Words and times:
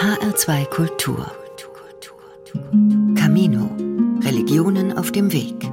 HR2 0.00 0.64
Kultur. 0.70 1.30
Camino. 3.14 3.70
Religionen 4.22 4.96
auf 4.96 5.12
dem 5.12 5.30
Weg. 5.30 5.70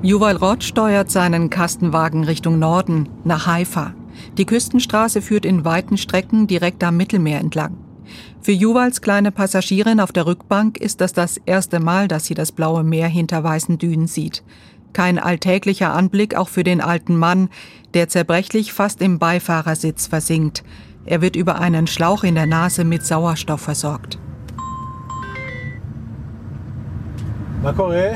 Yuval 0.00 0.36
Roth 0.36 0.64
steuert 0.64 1.10
seinen 1.10 1.50
Kastenwagen 1.50 2.24
Richtung 2.24 2.58
Norden, 2.58 3.10
nach 3.24 3.46
Haifa. 3.46 3.92
Die 4.38 4.46
Küstenstraße 4.46 5.20
führt 5.20 5.44
in 5.44 5.66
weiten 5.66 5.98
Strecken 5.98 6.46
direkt 6.46 6.82
am 6.84 6.96
Mittelmeer 6.96 7.40
entlang. 7.40 7.76
Für 8.40 8.52
Juvals 8.52 9.02
kleine 9.02 9.30
Passagierin 9.30 10.00
auf 10.00 10.12
der 10.12 10.24
Rückbank 10.24 10.78
ist 10.78 11.02
das 11.02 11.12
das 11.12 11.36
erste 11.44 11.80
Mal, 11.80 12.08
dass 12.08 12.24
sie 12.24 12.34
das 12.34 12.52
blaue 12.52 12.82
Meer 12.82 13.08
hinter 13.08 13.44
weißen 13.44 13.76
Dünen 13.76 14.06
sieht. 14.06 14.42
Kein 14.93 15.17
alltäglicher 15.17 15.93
Anblick 15.93 16.35
auch 16.35 16.49
für 16.49 16.63
den 16.63 16.81
alten 16.81 17.15
Mann, 17.17 17.49
der 17.93 18.09
zerbrechlich 18.09 18.73
fast 18.73 19.01
im 19.01 19.19
Beifahrersitz 19.19 20.07
versinkt. 20.07 20.63
Er 21.05 21.21
wird 21.21 21.35
über 21.35 21.59
einen 21.59 21.87
Schlauch 21.87 22.23
in 22.23 22.35
der 22.35 22.45
Nase 22.45 22.83
mit 22.83 23.05
Sauerstoff 23.05 23.61
versorgt. 23.61 24.17
מה 27.63 27.73
קורה? 27.73 28.09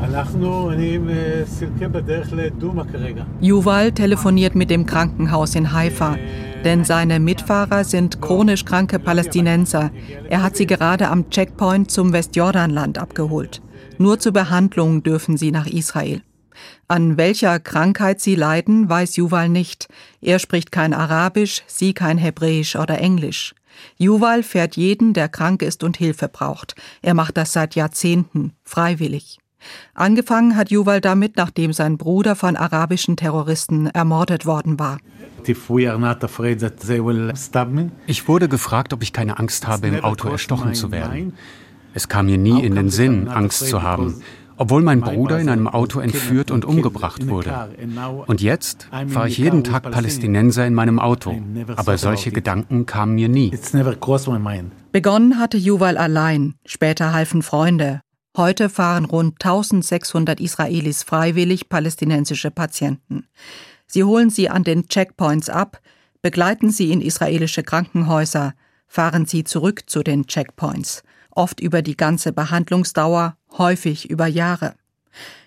אנחנו, 0.00 0.70
אני 0.72 0.94
עם 0.94 1.08
סילקה 1.44 1.88
בדרך 1.88 2.32
לדומא 2.32 2.82
כרגע. 2.92 3.24
Yuval 3.42 3.92
telefoniert 3.92 4.54
mit 4.54 4.70
dem 4.70 4.86
Krankenhaus 4.86 5.54
in 5.54 5.72
Haifa, 5.72 6.16
denn 6.64 6.84
seine 6.84 7.20
Mitfahrer 7.20 7.84
sind 7.84 8.20
chronisch 8.20 8.64
kranke 8.64 8.98
Palästinenser. 8.98 9.90
Er 10.28 10.42
hat 10.42 10.56
sie 10.56 10.66
gerade 10.66 11.08
am 11.08 11.30
Checkpoint 11.30 11.90
zum 11.90 12.12
Westjordanland 12.12 12.98
abgeholt. 12.98 13.62
Nur 14.01 14.17
zur 14.17 14.31
Behandlung 14.31 15.03
dürfen 15.03 15.37
sie 15.37 15.51
nach 15.51 15.67
Israel. 15.67 16.23
An 16.87 17.17
welcher 17.17 17.59
Krankheit 17.59 18.19
sie 18.19 18.33
leiden, 18.33 18.89
weiß 18.89 19.15
Yuval 19.17 19.47
nicht. 19.47 19.89
Er 20.21 20.39
spricht 20.39 20.71
kein 20.71 20.95
Arabisch, 20.95 21.61
sie 21.67 21.93
kein 21.93 22.17
Hebräisch 22.17 22.75
oder 22.75 22.97
Englisch. 22.97 23.53
Yuval 23.99 24.41
fährt 24.41 24.75
jeden, 24.75 25.13
der 25.13 25.29
krank 25.29 25.61
ist 25.61 25.83
und 25.83 25.97
Hilfe 25.97 26.29
braucht. 26.29 26.73
Er 27.03 27.13
macht 27.13 27.37
das 27.37 27.53
seit 27.53 27.75
Jahrzehnten, 27.75 28.53
freiwillig. 28.63 29.37
Angefangen 29.93 30.55
hat 30.57 30.71
Yuval 30.71 30.99
damit, 30.99 31.37
nachdem 31.37 31.71
sein 31.71 31.99
Bruder 31.99 32.35
von 32.35 32.55
arabischen 32.55 33.17
Terroristen 33.17 33.85
ermordet 33.85 34.47
worden 34.47 34.79
war. 34.79 34.97
Ich 38.07 38.27
wurde 38.27 38.49
gefragt, 38.49 38.93
ob 38.93 39.03
ich 39.03 39.13
keine 39.13 39.37
Angst 39.37 39.67
habe, 39.67 39.87
im 39.89 40.03
Auto 40.03 40.27
erstochen 40.27 40.73
zu 40.73 40.91
werden. 40.91 41.33
Es 41.93 42.07
kam 42.07 42.27
mir 42.27 42.37
nie 42.37 42.63
in 42.63 42.75
den 42.75 42.89
Sinn, 42.89 43.27
Angst 43.27 43.67
zu 43.67 43.81
haben, 43.83 44.21
obwohl 44.57 44.81
mein 44.81 45.01
Bruder 45.01 45.39
in 45.39 45.49
einem 45.49 45.67
Auto 45.67 45.99
entführt 45.99 46.51
und 46.51 46.65
umgebracht 46.65 47.27
wurde. 47.27 47.69
Und 48.27 48.41
jetzt 48.41 48.87
fahre 49.07 49.27
ich 49.27 49.37
jeden 49.37 49.63
Tag 49.63 49.91
Palästinenser 49.91 50.65
in 50.65 50.73
meinem 50.73 50.99
Auto, 50.99 51.35
aber 51.75 51.97
solche 51.97 52.31
Gedanken 52.31 52.85
kamen 52.85 53.15
mir 53.15 53.27
nie. 53.27 53.51
Begonnen 54.91 55.39
hatte 55.39 55.57
Yuval 55.57 55.97
allein, 55.97 56.55
später 56.65 57.13
halfen 57.13 57.41
Freunde. 57.41 58.01
Heute 58.37 58.69
fahren 58.69 59.05
rund 59.05 59.43
1600 59.43 60.39
Israelis 60.39 61.03
freiwillig 61.03 61.67
palästinensische 61.67 62.49
Patienten. 62.49 63.25
Sie 63.87 64.05
holen 64.05 64.29
sie 64.29 64.49
an 64.49 64.63
den 64.63 64.87
Checkpoints 64.87 65.49
ab, 65.49 65.81
begleiten 66.21 66.71
sie 66.71 66.93
in 66.93 67.01
israelische 67.01 67.63
Krankenhäuser, 67.63 68.53
fahren 68.87 69.25
sie 69.25 69.43
zurück 69.43 69.89
zu 69.89 70.01
den 70.01 70.27
Checkpoints 70.27 71.03
oft 71.31 71.59
über 71.59 71.81
die 71.81 71.97
ganze 71.97 72.33
Behandlungsdauer, 72.33 73.37
häufig 73.57 74.09
über 74.09 74.27
Jahre. 74.27 74.75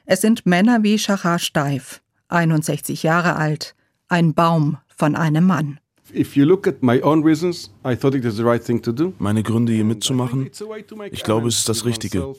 Es 0.06 0.20
sind 0.20 0.46
Männer 0.46 0.82
wie 0.82 0.98
Shachar 0.98 1.38
Steif, 1.38 2.02
61 2.28 3.02
Jahre 3.02 3.36
alt, 3.36 3.74
ein 4.08 4.34
Baum 4.34 4.78
von 4.88 5.16
einem 5.16 5.46
Mann. 5.46 5.78
Meine 9.18 9.42
Gründe 9.42 9.72
hier 9.72 9.84
mitzumachen, 9.84 10.50
ich 11.10 11.22
glaube, 11.22 11.48
es 11.48 11.58
ist 11.58 11.68
das 11.68 11.84
Richtige. 11.84 12.34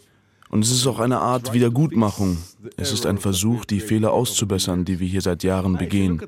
Und 0.49 0.63
es 0.63 0.71
ist 0.71 0.85
auch 0.87 0.99
eine 0.99 1.19
Art 1.19 1.53
Wiedergutmachung. 1.53 2.37
Es 2.77 2.91
ist 2.91 3.05
ein 3.05 3.17
Versuch, 3.17 3.65
die 3.65 3.79
Fehler 3.79 4.13
auszubessern, 4.13 4.85
die 4.85 4.99
wir 4.99 5.07
hier 5.07 5.21
seit 5.21 5.43
Jahren 5.43 5.77
begehen. 5.77 6.21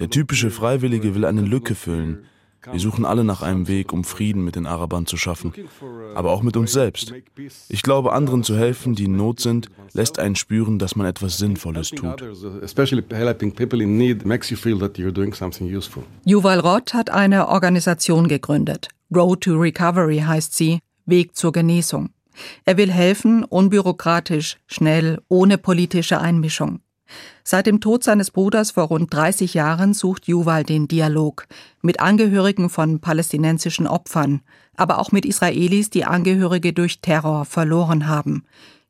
Der 0.00 0.10
typische 0.10 0.50
Freiwillige 0.50 1.14
will 1.14 1.24
eine 1.24 1.42
Lücke 1.42 1.74
füllen. 1.74 2.24
Wir 2.70 2.80
suchen 2.80 3.04
alle 3.04 3.24
nach 3.24 3.42
einem 3.42 3.66
Weg, 3.68 3.92
um 3.92 4.04
Frieden 4.04 4.44
mit 4.44 4.56
den 4.56 4.66
Arabern 4.66 5.06
zu 5.06 5.16
schaffen, 5.16 5.52
aber 6.14 6.30
auch 6.30 6.42
mit 6.42 6.56
uns 6.56 6.72
selbst. 6.72 7.12
Ich 7.68 7.82
glaube, 7.82 8.12
anderen 8.12 8.44
zu 8.44 8.56
helfen, 8.56 8.94
die 8.94 9.04
in 9.04 9.16
Not 9.16 9.40
sind, 9.40 9.68
lässt 9.92 10.18
einen 10.18 10.36
spüren, 10.36 10.78
dass 10.78 10.94
man 10.94 11.06
etwas 11.06 11.38
Sinnvolles 11.38 11.90
tut. 11.90 12.22
Yuval 16.24 16.60
Roth 16.60 16.94
hat 16.94 17.10
eine 17.10 17.48
Organisation 17.48 18.28
gegründet. 18.28 18.88
Road 19.14 19.42
to 19.42 19.54
Recovery 19.58 20.18
heißt 20.18 20.54
sie, 20.56 20.78
Weg 21.04 21.36
zur 21.36 21.52
Genesung. 21.52 22.10
Er 22.64 22.76
will 22.76 22.90
helfen, 22.90 23.44
unbürokratisch, 23.44 24.58
schnell, 24.66 25.20
ohne 25.28 25.58
politische 25.58 26.20
Einmischung. 26.20 26.80
Seit 27.44 27.66
dem 27.66 27.80
Tod 27.80 28.04
seines 28.04 28.30
Bruders 28.30 28.72
vor 28.72 28.84
rund 28.84 29.12
30 29.12 29.54
Jahren 29.54 29.94
sucht 29.94 30.28
Yuval 30.28 30.64
den 30.64 30.88
Dialog 30.88 31.46
mit 31.82 32.00
Angehörigen 32.00 32.70
von 32.70 33.00
palästinensischen 33.00 33.86
Opfern, 33.86 34.42
aber 34.76 34.98
auch 34.98 35.12
mit 35.12 35.24
Israelis, 35.24 35.90
die 35.90 36.04
Angehörige 36.04 36.72
durch 36.72 37.00
Terror 37.00 37.44
verloren 37.44 38.06
haben, 38.06 38.44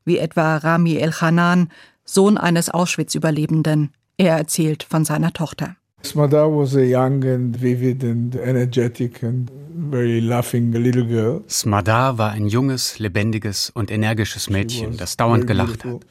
wie 0.05 0.17
etwa 0.17 0.57
Rami 0.57 0.97
El-Hanan, 0.97 1.69
Sohn 2.05 2.37
eines 2.37 2.69
Auschwitz-Überlebenden. 2.69 3.91
Er 4.17 4.37
erzählt 4.37 4.83
von 4.83 5.05
seiner 5.05 5.33
Tochter. 5.33 5.75
Smadar 6.05 6.51
was 6.51 6.75
a 6.75 6.81
young 6.81 7.23
and 7.23 7.61
vivid 7.61 8.03
and 8.03 8.35
energetic 8.35 9.23
and 9.23 9.49
very 9.89 10.19
laughing 10.19 10.73
little 10.73 11.05
girl. 11.05 11.43
Smadar 11.47 12.17
war 12.17 12.31
ein 12.31 12.47
junges, 12.47 12.99
lebendiges 12.99 13.69
und 13.69 13.89
energisches 13.89 14.49
Mädchen, 14.49 14.97
das 14.97 15.15
dauernd 15.15 15.47
gelacht 15.47 15.85
hat. 15.85 16.05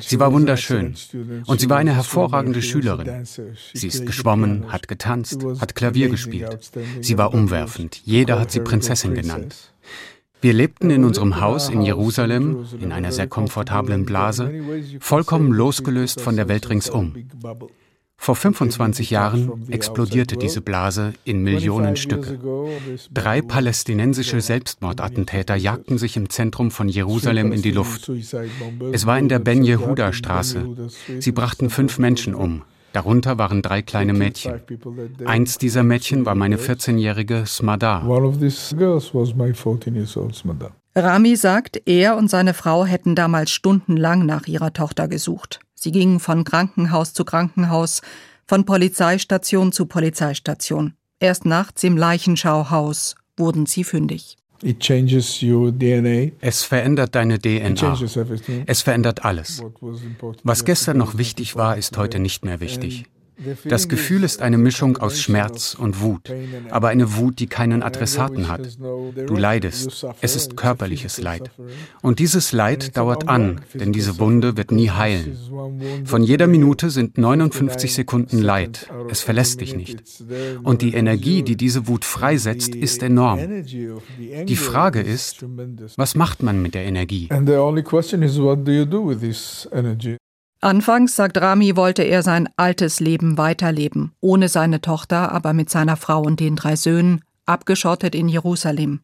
Sie 0.00 0.18
war 0.20 0.32
wunderschön 0.32 0.94
und 1.46 1.60
sie 1.60 1.70
war 1.70 1.78
eine 1.78 1.94
hervorragende 1.94 2.62
Schülerin. 2.62 3.24
Sie 3.24 3.86
ist 3.86 4.06
geschwommen, 4.06 4.72
hat 4.72 4.88
getanzt, 4.88 5.44
hat 5.60 5.74
Klavier 5.74 6.08
gespielt. 6.08 6.70
Sie 7.00 7.18
war 7.18 7.34
umwerfend. 7.34 8.00
Jeder 8.04 8.38
hat 8.38 8.50
sie 8.50 8.60
Prinzessin 8.60 9.14
genannt. 9.14 9.72
Wir 10.40 10.52
lebten 10.52 10.90
in 10.90 11.04
unserem 11.04 11.40
Haus 11.40 11.68
in 11.68 11.82
Jerusalem, 11.82 12.64
in 12.80 12.92
einer 12.92 13.10
sehr 13.10 13.26
komfortablen 13.26 14.04
Blase, 14.04 14.52
vollkommen 15.00 15.52
losgelöst 15.52 16.20
von 16.20 16.36
der 16.36 16.48
Welt 16.48 16.70
ringsum. 16.70 17.14
Vor 18.20 18.36
25 18.36 19.10
Jahren 19.10 19.70
explodierte 19.70 20.36
diese 20.36 20.60
Blase 20.60 21.14
in 21.24 21.42
Millionen 21.42 21.96
Stücke. 21.96 22.38
Drei 23.10 23.40
palästinensische 23.40 24.42
Selbstmordattentäter 24.42 25.56
jagten 25.56 25.96
sich 25.96 26.16
im 26.18 26.28
Zentrum 26.28 26.70
von 26.70 26.90
Jerusalem 26.90 27.52
in 27.52 27.62
die 27.62 27.70
Luft. 27.70 28.10
Es 28.92 29.06
war 29.06 29.18
in 29.18 29.30
der 29.30 29.38
Ben 29.38 29.64
Yehuda 29.64 30.12
Straße. 30.12 30.90
Sie 31.20 31.32
brachten 31.32 31.70
fünf 31.70 31.98
Menschen 31.98 32.34
um. 32.34 32.64
Darunter 32.92 33.38
waren 33.38 33.62
drei 33.62 33.80
kleine 33.80 34.12
Mädchen. 34.12 34.60
Eins 35.24 35.56
dieser 35.56 35.82
Mädchen 35.82 36.26
war 36.26 36.34
meine 36.34 36.56
14-jährige 36.56 37.44
Smada. 37.46 38.02
Rami 41.04 41.36
sagt, 41.36 41.82
er 41.86 42.16
und 42.16 42.28
seine 42.28 42.54
Frau 42.54 42.84
hätten 42.84 43.14
damals 43.14 43.50
stundenlang 43.50 44.26
nach 44.26 44.46
ihrer 44.46 44.72
Tochter 44.72 45.08
gesucht. 45.08 45.60
Sie 45.74 45.92
gingen 45.92 46.20
von 46.20 46.44
Krankenhaus 46.44 47.12
zu 47.12 47.24
Krankenhaus, 47.24 48.02
von 48.46 48.64
Polizeistation 48.64 49.72
zu 49.72 49.86
Polizeistation. 49.86 50.94
Erst 51.20 51.44
nachts 51.44 51.84
im 51.84 51.96
Leichenschauhaus 51.96 53.14
wurden 53.36 53.66
sie 53.66 53.84
fündig. 53.84 54.36
Es 56.40 56.64
verändert 56.64 57.14
deine 57.14 57.38
DNA. 57.38 57.98
Es 58.66 58.82
verändert 58.82 59.24
alles. 59.24 59.62
Was 60.42 60.64
gestern 60.64 60.96
noch 60.98 61.16
wichtig 61.16 61.54
war, 61.54 61.76
ist 61.76 61.96
heute 61.96 62.18
nicht 62.18 62.44
mehr 62.44 62.58
wichtig. 62.60 63.04
Das 63.64 63.88
Gefühl 63.88 64.24
ist 64.24 64.42
eine 64.42 64.58
Mischung 64.58 64.96
aus 64.96 65.20
Schmerz 65.20 65.76
und 65.78 66.00
Wut, 66.00 66.32
aber 66.70 66.88
eine 66.88 67.16
Wut, 67.16 67.38
die 67.38 67.46
keinen 67.46 67.82
Adressaten 67.82 68.48
hat. 68.48 68.78
Du 69.26 69.36
leidest, 69.36 70.06
es 70.20 70.36
ist 70.36 70.56
körperliches 70.56 71.20
Leid. 71.20 71.50
Und 72.02 72.18
dieses 72.18 72.52
Leid 72.52 72.96
dauert 72.96 73.28
an, 73.28 73.60
denn 73.74 73.92
diese 73.92 74.18
Wunde 74.18 74.56
wird 74.56 74.72
nie 74.72 74.90
heilen. 74.90 75.36
Von 76.04 76.22
jeder 76.22 76.46
Minute 76.46 76.90
sind 76.90 77.18
59 77.18 77.94
Sekunden 77.94 78.38
Leid, 78.38 78.88
es 79.08 79.20
verlässt 79.20 79.60
dich 79.60 79.76
nicht. 79.76 80.02
Und 80.62 80.82
die 80.82 80.94
Energie, 80.94 81.42
die 81.42 81.56
diese 81.56 81.86
Wut 81.86 82.04
freisetzt, 82.04 82.74
ist 82.74 83.02
enorm. 83.02 83.64
Die 84.46 84.56
Frage 84.56 85.00
ist, 85.00 85.44
was 85.96 86.14
macht 86.14 86.42
man 86.42 86.60
mit 86.60 86.74
der 86.74 86.84
Energie? 86.84 87.28
Anfangs, 90.60 91.14
sagt 91.14 91.40
Rami, 91.40 91.76
wollte 91.76 92.02
er 92.02 92.22
sein 92.22 92.48
altes 92.56 92.98
Leben 92.98 93.38
weiterleben, 93.38 94.12
ohne 94.20 94.48
seine 94.48 94.80
Tochter, 94.80 95.30
aber 95.30 95.52
mit 95.52 95.70
seiner 95.70 95.96
Frau 95.96 96.20
und 96.22 96.40
den 96.40 96.56
drei 96.56 96.74
Söhnen, 96.74 97.22
abgeschottet 97.46 98.14
in 98.14 98.28
Jerusalem. 98.28 99.00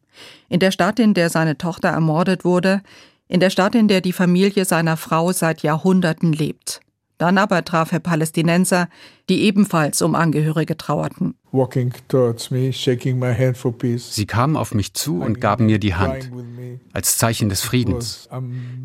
In 0.49 0.59
der 0.59 0.71
Stadt, 0.71 0.99
in 0.99 1.13
der 1.13 1.29
seine 1.29 1.57
Tochter 1.57 1.89
ermordet 1.89 2.43
wurde, 2.43 2.81
In 3.27 3.39
der 3.39 3.49
Stadt, 3.49 3.73
in 3.73 3.87
der 3.87 4.01
die 4.01 4.13
Familie 4.13 4.65
seiner 4.65 4.97
Frau 4.97 5.31
seit 5.31 5.63
Jahrhunderten 5.63 6.31
lebt. 6.31 6.81
Dann 7.17 7.37
aber 7.37 7.63
traf 7.63 7.91
er 7.91 7.99
Palästinenser, 7.99 8.89
die 9.29 9.43
ebenfalls 9.43 10.01
um 10.01 10.15
Angehörige 10.15 10.77
trauerten. 10.77 11.33
Sie 13.97 14.25
kamen 14.25 14.57
auf 14.57 14.73
mich 14.73 14.93
zu 14.93 15.21
und 15.21 15.41
gaben 15.41 15.65
mir 15.65 15.79
die 15.79 15.95
Hand 15.95 16.31
als 16.91 17.17
Zeichen 17.17 17.49
des 17.49 17.61
Friedens. 17.61 18.29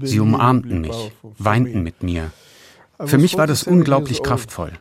Sie 0.02 0.20
umarmten 0.20 0.80
mich, 0.80 1.12
weinten 1.22 1.82
mit 1.82 2.02
mir. 2.02 2.30
Für 3.04 3.18
mich 3.18 3.36
war 3.38 3.46
das 3.46 3.62
unglaublich 3.62 4.22
kraftvoll. 4.22 4.72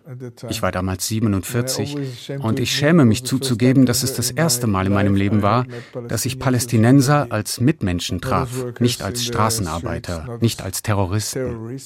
Ich 0.50 0.62
war 0.62 0.72
damals 0.72 1.08
47 1.08 1.96
und 2.40 2.60
ich 2.60 2.76
schäme 2.76 3.06
mich 3.06 3.24
zuzugeben, 3.24 3.86
dass 3.86 4.04
es 4.04 4.14
das 4.14 4.32
erste 4.32 4.68
Mal 4.68 4.88
in 4.88 4.94
meinem 4.94 5.16
Leben 5.16 5.42
war, 5.42 5.66
dass 6.08 6.26
ich 6.26 6.40
Palästinenser 6.40 7.28
als 7.30 7.60
Mitmenschen 7.60 8.22
traf, 8.22 8.66
nicht 8.80 9.02
als 9.02 9.24
Straßenarbeiter, 9.24 10.38
nicht 10.42 10.62
als 10.62 10.82
Terroristen. 10.82 11.78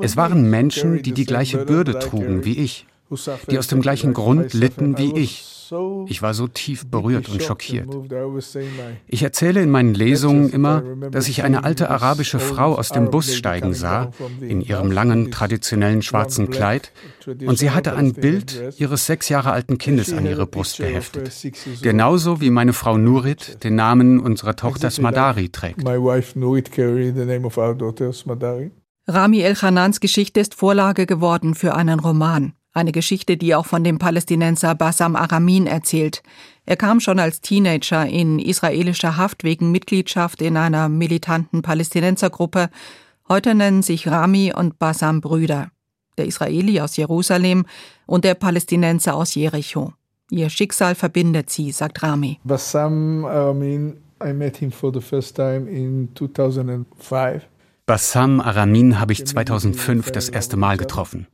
Es 0.00 0.16
waren 0.16 0.48
Menschen, 0.50 1.02
die 1.02 1.12
die 1.12 1.26
gleiche 1.26 1.64
Bürde 1.64 1.98
trugen 1.98 2.44
wie 2.44 2.58
ich, 2.58 2.86
die 3.50 3.58
aus 3.58 3.66
dem 3.66 3.80
gleichen 3.80 4.14
Grund 4.14 4.52
litten 4.54 4.98
wie 4.98 5.16
ich. 5.18 5.59
Ich 6.06 6.22
war 6.22 6.34
so 6.34 6.48
tief 6.48 6.86
berührt 6.86 7.28
und 7.28 7.42
schockiert. 7.42 7.88
Ich 9.06 9.22
erzähle 9.22 9.62
in 9.62 9.70
meinen 9.70 9.94
Lesungen 9.94 10.50
immer, 10.50 10.82
dass 11.10 11.28
ich 11.28 11.42
eine 11.42 11.64
alte 11.64 11.90
arabische 11.90 12.38
Frau 12.38 12.74
aus 12.74 12.90
dem 12.90 13.10
Bus 13.10 13.34
steigen 13.34 13.74
sah, 13.74 14.10
in 14.40 14.60
ihrem 14.60 14.90
langen, 14.90 15.30
traditionellen 15.30 16.02
schwarzen 16.02 16.50
Kleid, 16.50 16.92
und 17.26 17.58
sie 17.58 17.70
hatte 17.70 17.94
ein 17.94 18.14
Bild 18.14 18.74
ihres 18.78 19.06
sechs 19.06 19.28
Jahre 19.28 19.52
alten 19.52 19.78
Kindes 19.78 20.12
an 20.12 20.26
ihre 20.26 20.46
Brust 20.46 20.78
geheftet. 20.78 21.30
Genauso 21.82 22.40
wie 22.40 22.50
meine 22.50 22.72
Frau 22.72 22.98
Nurit 22.98 23.62
den 23.64 23.74
Namen 23.74 24.20
unserer 24.20 24.56
Tochter 24.56 24.90
Smadari 24.90 25.48
trägt. 25.50 25.84
Rami 29.06 29.40
El-Hanans 29.40 30.00
Geschichte 30.00 30.40
ist 30.40 30.54
Vorlage 30.54 31.06
geworden 31.06 31.54
für 31.54 31.74
einen 31.74 31.98
Roman. 31.98 32.52
Eine 32.72 32.92
Geschichte, 32.92 33.36
die 33.36 33.54
auch 33.56 33.66
von 33.66 33.82
dem 33.82 33.98
Palästinenser 33.98 34.76
Bassam 34.76 35.16
Aramin 35.16 35.66
erzählt. 35.66 36.22
Er 36.66 36.76
kam 36.76 37.00
schon 37.00 37.18
als 37.18 37.40
Teenager 37.40 38.06
in 38.06 38.38
israelischer 38.38 39.16
Haft 39.16 39.42
wegen 39.42 39.72
Mitgliedschaft 39.72 40.40
in 40.40 40.56
einer 40.56 40.88
militanten 40.88 41.62
Palästinensergruppe. 41.62 42.70
Heute 43.28 43.56
nennen 43.56 43.82
sich 43.82 44.06
Rami 44.06 44.52
und 44.54 44.78
Bassam 44.78 45.20
Brüder. 45.20 45.70
Der 46.16 46.26
Israeli 46.26 46.80
aus 46.80 46.96
Jerusalem 46.96 47.66
und 48.06 48.24
der 48.24 48.34
Palästinenser 48.34 49.16
aus 49.16 49.34
Jericho. 49.34 49.92
Ihr 50.30 50.48
Schicksal 50.48 50.94
verbindet 50.94 51.50
sie, 51.50 51.72
sagt 51.72 52.04
Rami. 52.04 52.38
Bassam 52.44 53.24
Aramin, 53.24 53.96
I 54.24 54.32
met 54.32 54.58
him 54.58 54.70
for 54.70 54.92
the 54.94 55.00
first 55.00 55.34
time 55.34 55.68
in 55.68 56.10
2005. 56.14 57.42
Bassam 57.84 58.40
Aramin 58.40 59.00
habe 59.00 59.12
ich 59.12 59.26
2005 59.26 60.12
das 60.12 60.28
erste 60.28 60.56
Mal 60.56 60.76
getroffen. 60.76 61.26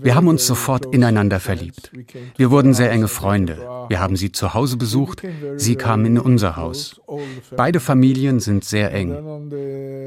Wir 0.00 0.14
haben 0.14 0.28
uns 0.28 0.46
sofort 0.46 0.86
ineinander 0.94 1.40
verliebt. 1.40 1.92
Wir 2.36 2.50
wurden 2.50 2.74
sehr 2.74 2.90
enge 2.90 3.08
Freunde. 3.08 3.58
Wir 3.88 4.00
haben 4.00 4.16
sie 4.16 4.32
zu 4.32 4.54
Hause 4.54 4.76
besucht, 4.76 5.22
sie 5.56 5.76
kamen 5.76 6.06
in 6.06 6.18
unser 6.18 6.56
Haus. 6.56 7.00
Beide 7.56 7.80
Familien 7.80 8.40
sind 8.40 8.64
sehr 8.64 8.92
eng. 8.92 9.12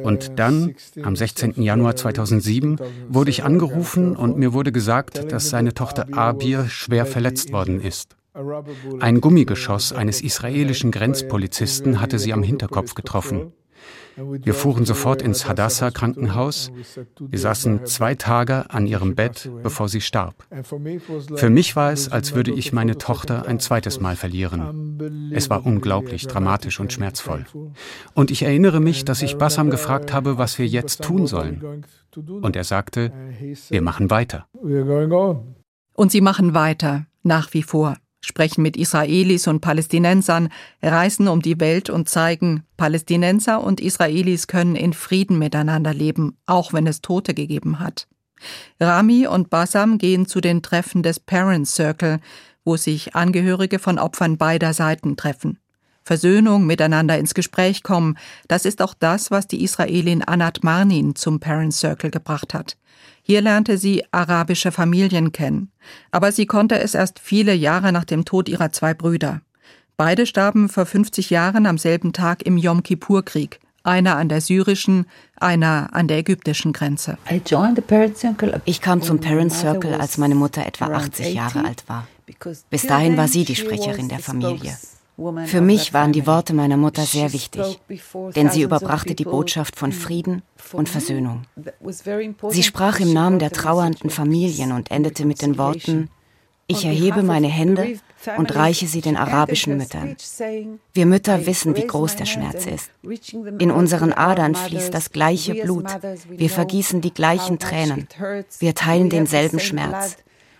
Und 0.03 0.39
dann, 0.39 0.75
am 1.01 1.15
16. 1.15 1.61
Januar 1.61 1.95
2007, 1.95 2.77
wurde 3.07 3.29
ich 3.29 3.43
angerufen 3.43 4.15
und 4.15 4.37
mir 4.37 4.53
wurde 4.53 4.71
gesagt, 4.71 5.31
dass 5.31 5.49
seine 5.49 5.73
Tochter 5.73 6.13
Abir 6.13 6.65
schwer 6.69 7.05
verletzt 7.05 7.51
worden 7.51 7.81
ist. 7.81 8.15
Ein 8.99 9.21
Gummigeschoss 9.21 9.93
eines 9.93 10.21
israelischen 10.21 10.91
Grenzpolizisten 10.91 12.01
hatte 12.01 12.17
sie 12.17 12.33
am 12.33 12.41
Hinterkopf 12.41 12.95
getroffen. 12.95 13.53
Wir 14.15 14.53
fuhren 14.53 14.85
sofort 14.85 15.21
ins 15.21 15.47
Hadassah-Krankenhaus. 15.47 16.71
Wir 17.19 17.39
saßen 17.39 17.85
zwei 17.85 18.15
Tage 18.15 18.69
an 18.69 18.87
ihrem 18.87 19.15
Bett, 19.15 19.49
bevor 19.61 19.89
sie 19.89 20.01
starb. 20.01 20.45
Für 21.35 21.49
mich 21.49 21.75
war 21.75 21.91
es, 21.91 22.11
als 22.11 22.35
würde 22.35 22.51
ich 22.51 22.73
meine 22.73 22.97
Tochter 22.97 23.47
ein 23.47 23.59
zweites 23.59 23.99
Mal 23.99 24.15
verlieren. 24.15 25.31
Es 25.33 25.49
war 25.49 25.65
unglaublich 25.65 26.27
dramatisch 26.27 26.79
und 26.79 26.93
schmerzvoll. 26.93 27.45
Und 28.13 28.31
ich 28.31 28.43
erinnere 28.43 28.79
mich, 28.79 29.05
dass 29.05 29.21
ich 29.21 29.37
Bassam 29.37 29.69
gefragt 29.69 30.13
habe, 30.13 30.37
was 30.37 30.59
wir 30.59 30.67
jetzt 30.67 31.01
tun 31.03 31.27
sollen. 31.27 31.85
Und 32.15 32.55
er 32.55 32.63
sagte, 32.63 33.11
wir 33.69 33.81
machen 33.81 34.09
weiter. 34.09 34.47
Und 35.95 36.11
sie 36.11 36.21
machen 36.21 36.53
weiter, 36.53 37.05
nach 37.23 37.53
wie 37.53 37.63
vor 37.63 37.97
sprechen 38.23 38.61
mit 38.61 38.77
Israelis 38.77 39.47
und 39.47 39.59
Palästinensern, 39.59 40.49
reisen 40.81 41.27
um 41.27 41.41
die 41.41 41.59
Welt 41.59 41.89
und 41.89 42.09
zeigen, 42.09 42.63
Palästinenser 42.77 43.63
und 43.63 43.79
Israelis 43.79 44.47
können 44.47 44.75
in 44.75 44.93
Frieden 44.93 45.37
miteinander 45.37 45.93
leben, 45.93 46.37
auch 46.45 46.73
wenn 46.73 46.87
es 46.87 47.01
Tote 47.01 47.33
gegeben 47.33 47.79
hat. 47.79 48.07
Rami 48.79 49.27
und 49.27 49.49
Bassam 49.49 49.97
gehen 49.97 50.25
zu 50.25 50.41
den 50.41 50.61
Treffen 50.61 51.03
des 51.03 51.19
Parents 51.19 51.75
Circle, 51.75 52.19
wo 52.65 52.77
sich 52.77 53.15
Angehörige 53.15 53.77
von 53.77 53.99
Opfern 53.99 54.37
beider 54.37 54.73
Seiten 54.73 55.17
treffen. 55.17 55.59
Versöhnung, 56.03 56.65
miteinander 56.65 57.17
ins 57.17 57.33
Gespräch 57.33 57.83
kommen, 57.83 58.17
das 58.47 58.65
ist 58.65 58.81
auch 58.81 58.93
das, 58.93 59.31
was 59.31 59.47
die 59.47 59.63
Israelin 59.63 60.23
Anat 60.23 60.63
Marnin 60.63 61.15
zum 61.15 61.39
Parents 61.39 61.79
Circle 61.79 62.11
gebracht 62.11 62.53
hat. 62.53 62.77
Hier 63.25 63.41
lernte 63.41 63.77
sie 63.77 64.03
arabische 64.11 64.71
Familien 64.71 65.31
kennen. 65.31 65.71
Aber 66.11 66.31
sie 66.31 66.45
konnte 66.45 66.79
es 66.79 66.93
erst 66.93 67.19
viele 67.19 67.53
Jahre 67.53 67.91
nach 67.93 68.03
dem 68.03 68.25
Tod 68.25 68.49
ihrer 68.49 68.71
zwei 68.71 68.93
Brüder. 68.93 69.41
Beide 69.95 70.25
starben 70.25 70.67
vor 70.69 70.85
50 70.85 71.29
Jahren 71.29 71.65
am 71.65 71.77
selben 71.77 72.11
Tag 72.11 72.43
im 72.43 72.57
Yom 72.57 72.83
Kippur-Krieg. 72.83 73.59
Einer 73.83 74.17
an 74.17 74.29
der 74.29 74.41
syrischen, 74.41 75.05
einer 75.37 75.89
an 75.93 76.07
der 76.07 76.17
ägyptischen 76.17 76.73
Grenze. 76.73 77.17
Ich 78.65 78.81
kam 78.81 79.01
zum 79.01 79.19
Parent 79.19 79.53
Circle, 79.53 79.93
als 79.95 80.17
meine 80.17 80.35
Mutter 80.35 80.65
etwa 80.65 80.85
80 80.87 81.33
Jahre 81.33 81.65
alt 81.65 81.83
war. 81.87 82.07
Bis 82.69 82.87
dahin 82.87 83.17
war 83.17 83.27
sie 83.27 83.45
die 83.45 83.55
Sprecherin 83.55 84.09
der 84.09 84.19
Familie. 84.19 84.77
Für 85.45 85.61
mich 85.61 85.93
waren 85.93 86.11
die 86.11 86.25
Worte 86.25 86.53
meiner 86.53 86.77
Mutter 86.77 87.03
sehr 87.03 87.33
wichtig, 87.33 87.79
denn 88.35 88.49
sie 88.49 88.63
überbrachte 88.63 89.13
die 89.13 89.25
Botschaft 89.25 89.75
von 89.75 89.91
Frieden 89.91 90.41
und 90.71 90.89
Versöhnung. 90.89 91.43
Sie 92.49 92.63
sprach 92.63 92.99
im 92.99 93.13
Namen 93.13 93.39
der 93.39 93.51
trauernden 93.51 94.09
Familien 94.09 94.71
und 94.71 94.89
endete 94.89 95.25
mit 95.25 95.41
den 95.41 95.57
Worten, 95.57 96.09
ich 96.65 96.85
erhebe 96.85 97.23
meine 97.23 97.47
Hände 97.47 97.99
und 98.37 98.55
reiche 98.55 98.87
sie 98.87 99.01
den 99.01 99.17
arabischen 99.17 99.77
Müttern. 99.77 100.15
Wir 100.93 101.05
Mütter 101.05 101.45
wissen, 101.45 101.75
wie 101.75 101.85
groß 101.85 102.15
der 102.15 102.25
Schmerz 102.25 102.65
ist. 102.65 102.89
In 103.59 103.69
unseren 103.69 104.13
Adern 104.13 104.55
fließt 104.55 104.93
das 104.93 105.11
gleiche 105.11 105.53
Blut. 105.55 105.85
Wir 106.29 106.49
vergießen 106.49 107.01
die 107.01 107.13
gleichen 107.13 107.59
Tränen. 107.59 108.07
Wir 108.59 108.73
teilen 108.73 109.09
denselben 109.09 109.59
Schmerz. 109.59 110.17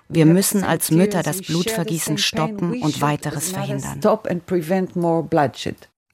Wir 0.09 0.25
müssen 0.25 0.63
als 0.63 0.91
Mütter 0.91 1.23
das 1.23 1.41
Blutvergießen 1.41 2.17
stoppen 2.17 2.81
und 2.81 3.01
weiteres 3.01 3.51
verhindern. 3.51 3.99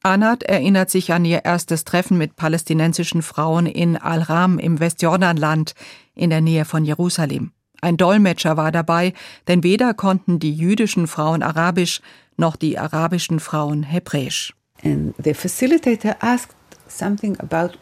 Anat 0.02 0.44
erinnert 0.44 0.90
sich 0.90 1.12
an 1.12 1.26
ihr 1.26 1.44
erstes 1.44 1.84
Treffen 1.84 2.18
mit 2.18 2.38
palästinensischen 2.38 3.22
Frauen 3.22 3.66
in 3.66 3.98
Al-Ram 3.98 4.58
im 4.58 4.80
Westjordanland 4.80 5.74
in 6.16 6.30
der 6.30 6.40
Nähe 6.40 6.64
von 6.64 6.86
Jerusalem. 6.86 7.52
Ein 7.82 7.98
Dolmetscher 7.98 8.56
war 8.56 8.72
dabei, 8.72 9.14
denn 9.48 9.64
weder 9.64 9.94
konnten 9.94 10.40
die 10.40 10.54
jüdischen 10.54 11.08
Frauen 11.08 11.44
Arabisch 11.44 12.02
noch 12.38 12.56
die 12.56 12.78
arabischen 12.78 13.40
Frauen 13.40 13.84
Hebräisch. 13.84 14.54
And 14.84 15.14
the 15.22 15.34
facilitator 15.34 16.16
asked 16.22 16.56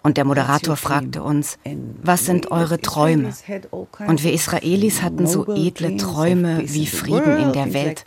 und 0.04 0.18
der 0.18 0.26
Moderator 0.26 0.76
fragte 0.76 1.24
uns, 1.24 1.58
was 2.02 2.26
sind 2.26 2.52
eure 2.52 2.80
Träume? 2.80 3.34
Und 4.08 4.24
wir 4.24 4.34
Israelis 4.34 5.02
hatten 5.02 5.28
so 5.28 5.54
edle 5.56 5.98
Träume 5.98 6.64
wie 6.66 6.88
Frieden 6.88 7.38
in 7.38 7.54
der 7.54 7.74
Welt. 7.74 8.04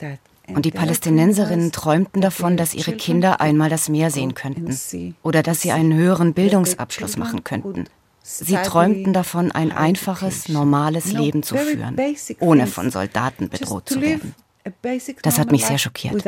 Und 0.49 0.65
die 0.65 0.71
Palästinenserinnen 0.71 1.71
träumten 1.73 2.21
davon, 2.21 2.57
dass 2.57 2.75
ihre 2.75 2.93
Kinder 2.93 3.41
einmal 3.41 3.71
das 3.71 3.89
Meer 3.89 4.11
sehen 4.11 4.35
könnten 4.35 4.77
oder 5.23 5.43
dass 5.43 5.61
sie 5.61 5.73
einen 5.73 5.95
höheren 5.95 6.35
Bildungsabschluss 6.35 7.17
machen 7.17 7.45
könnten. 7.45 7.85
Sie 8.23 8.57
träumten 8.57 9.13
davon, 9.13 9.51
ein 9.51 9.73
einfaches, 9.73 10.49
normales 10.49 11.13
Leben 11.13 11.43
zu 11.43 11.57
führen, 11.57 11.97
ohne 12.41 12.67
von 12.67 12.91
Soldaten 12.91 13.49
bedroht 13.49 13.89
zu 13.89 14.01
werden. 14.01 14.35
Das 15.23 15.39
hat 15.39 15.51
mich 15.53 15.65
sehr 15.65 15.79
schockiert. 15.79 16.27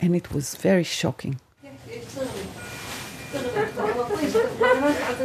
And 0.00 0.14
it 0.14 0.32
was 0.32 0.54
very 0.54 0.84
shocking. 0.84 1.40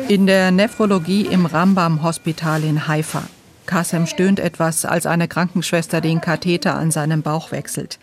In 0.08 0.27
der 0.27 0.51
Nephrologie 0.51 1.25
im 1.25 1.46
Rambam-Hospital 1.46 2.63
in 2.63 2.88
Haifa. 2.88 3.24
Kassem 3.65 4.08
stöhnt 4.08 4.39
etwas, 4.39 4.86
als 4.86 5.05
eine 5.05 5.27
Krankenschwester 5.27 6.01
den 6.01 6.22
Katheter 6.22 6.75
an 6.75 6.91
seinem 6.91 7.22
Bauch 7.22 7.51
wechselt. 7.51 8.00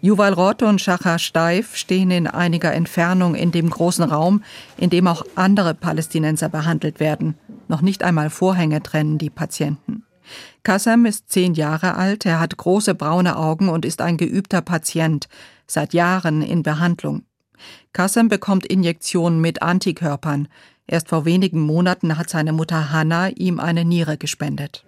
Yuval 0.00 0.32
Roth 0.32 0.62
und 0.62 0.80
Shachar 0.80 1.18
Steif 1.18 1.76
stehen 1.76 2.10
in 2.10 2.26
einiger 2.26 2.72
Entfernung 2.72 3.34
in 3.34 3.52
dem 3.52 3.70
großen 3.70 4.04
Raum, 4.04 4.42
in 4.76 4.90
dem 4.90 5.06
auch 5.06 5.24
andere 5.36 5.74
Palästinenser 5.74 6.48
behandelt 6.48 6.98
werden. 6.98 7.36
Noch 7.68 7.82
nicht 7.82 8.02
einmal 8.02 8.30
Vorhänge 8.30 8.82
trennen 8.82 9.18
die 9.18 9.30
Patienten. 9.30 10.04
Kassem 10.62 11.06
ist 11.06 11.30
zehn 11.30 11.54
Jahre 11.54 11.94
alt, 11.96 12.26
er 12.26 12.40
hat 12.40 12.56
große 12.56 12.94
braune 12.94 13.36
Augen 13.36 13.68
und 13.68 13.84
ist 13.84 14.00
ein 14.00 14.16
geübter 14.16 14.60
Patient, 14.60 15.28
seit 15.66 15.94
Jahren 15.94 16.42
in 16.42 16.62
Behandlung. 16.62 17.22
Kassem 17.92 18.28
bekommt 18.28 18.66
Injektionen 18.66 19.40
mit 19.40 19.62
Antikörpern. 19.62 20.48
Erst 20.86 21.08
vor 21.08 21.24
wenigen 21.24 21.60
Monaten 21.60 22.16
hat 22.16 22.30
seine 22.30 22.52
Mutter 22.52 22.90
Hannah 22.90 23.28
ihm 23.28 23.60
eine 23.60 23.84
Niere 23.84 24.16
gespendet. 24.16 24.84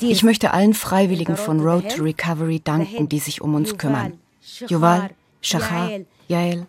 Ich 0.00 0.22
möchte 0.22 0.52
allen 0.52 0.74
Freiwilligen 0.74 1.36
von 1.36 1.60
Road 1.60 1.88
to 1.88 2.02
Recovery 2.02 2.60
danken, 2.60 3.08
die 3.08 3.18
sich 3.18 3.40
um 3.40 3.54
uns 3.54 3.76
kümmern. 3.76 4.18
Yuval, 4.68 5.10
Shachar, 5.40 5.90
Yael. 6.28 6.66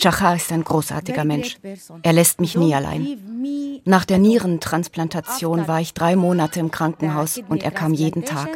Shachar 0.00 0.34
ist 0.34 0.50
ein 0.50 0.64
großartiger 0.64 1.24
Mensch. 1.24 1.58
Er 2.02 2.12
lässt 2.12 2.40
mich 2.40 2.56
nie 2.56 2.74
allein. 2.74 3.80
Nach 3.84 4.04
der 4.04 4.18
Nierentransplantation 4.18 5.68
war 5.68 5.80
ich 5.80 5.94
drei 5.94 6.16
Monate 6.16 6.58
im 6.58 6.72
Krankenhaus 6.72 7.40
und 7.48 7.62
er 7.62 7.70
kam 7.70 7.94
jeden 7.94 8.24
Tag 8.24 8.48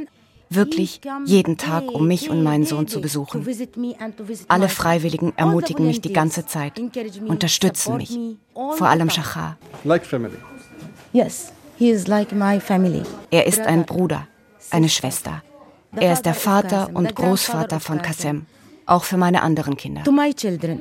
wirklich 0.55 1.01
jeden 1.25 1.57
Tag, 1.57 1.91
um 1.91 2.07
mich 2.07 2.31
und 2.31 2.43
meinen 2.43 2.65
Sohn 2.65 2.89
zu 2.89 3.01
besuchen. 3.01 3.47
Alle 4.49 4.69
Freiwilligen 4.69 5.33
ermutigen 5.37 5.87
mich 5.87 6.01
die 6.01 6.13
ganze 6.13 6.47
Zeit, 6.47 6.81
unterstützen 7.27 7.97
mich, 7.97 8.19
vor 8.55 8.89
allem 8.89 9.11
Shachar. 9.11 9.57
Er 13.31 13.47
ist 13.47 13.61
ein 13.61 13.85
Bruder, 13.85 14.27
eine 14.71 14.89
Schwester. 14.89 15.43
Er 15.95 16.13
ist 16.13 16.23
der 16.23 16.35
Vater 16.35 16.91
und 16.95 17.15
Großvater 17.15 17.81
von 17.81 18.01
Kassem, 18.01 18.47
auch 18.87 19.05
für 19.05 19.19
meine 19.19 19.43
anderen 19.43 19.77
Kinder. 19.77 20.03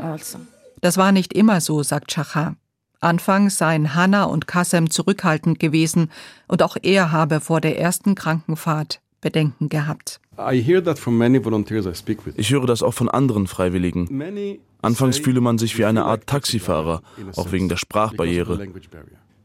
Also. 0.01 0.39
Das 0.79 0.97
war 0.97 1.11
nicht 1.11 1.33
immer 1.33 1.59
so, 1.61 1.83
sagt 1.83 2.11
Shachar. 2.11 2.55
Anfangs 3.01 3.57
seien 3.57 3.95
Hannah 3.95 4.25
und 4.25 4.47
Kassem 4.47 4.89
zurückhaltend 4.89 5.59
gewesen 5.59 6.11
und 6.47 6.61
auch 6.61 6.77
er 6.81 7.11
habe 7.11 7.41
vor 7.41 7.59
der 7.59 7.79
ersten 7.79 8.13
Krankenfahrt 8.13 9.00
Bedenken 9.21 9.69
gehabt. 9.69 10.19
Ich 12.35 12.51
höre 12.51 12.65
das 12.65 12.83
auch 12.83 12.93
von 12.93 13.09
anderen 13.09 13.47
Freiwilligen. 13.47 14.59
Anfangs 14.81 15.19
fühle 15.19 15.41
man 15.41 15.57
sich 15.57 15.77
wie 15.77 15.85
eine 15.85 16.05
Art 16.05 16.27
Taxifahrer, 16.27 17.01
auch 17.35 17.51
wegen 17.51 17.69
der 17.69 17.77
Sprachbarriere. 17.77 18.67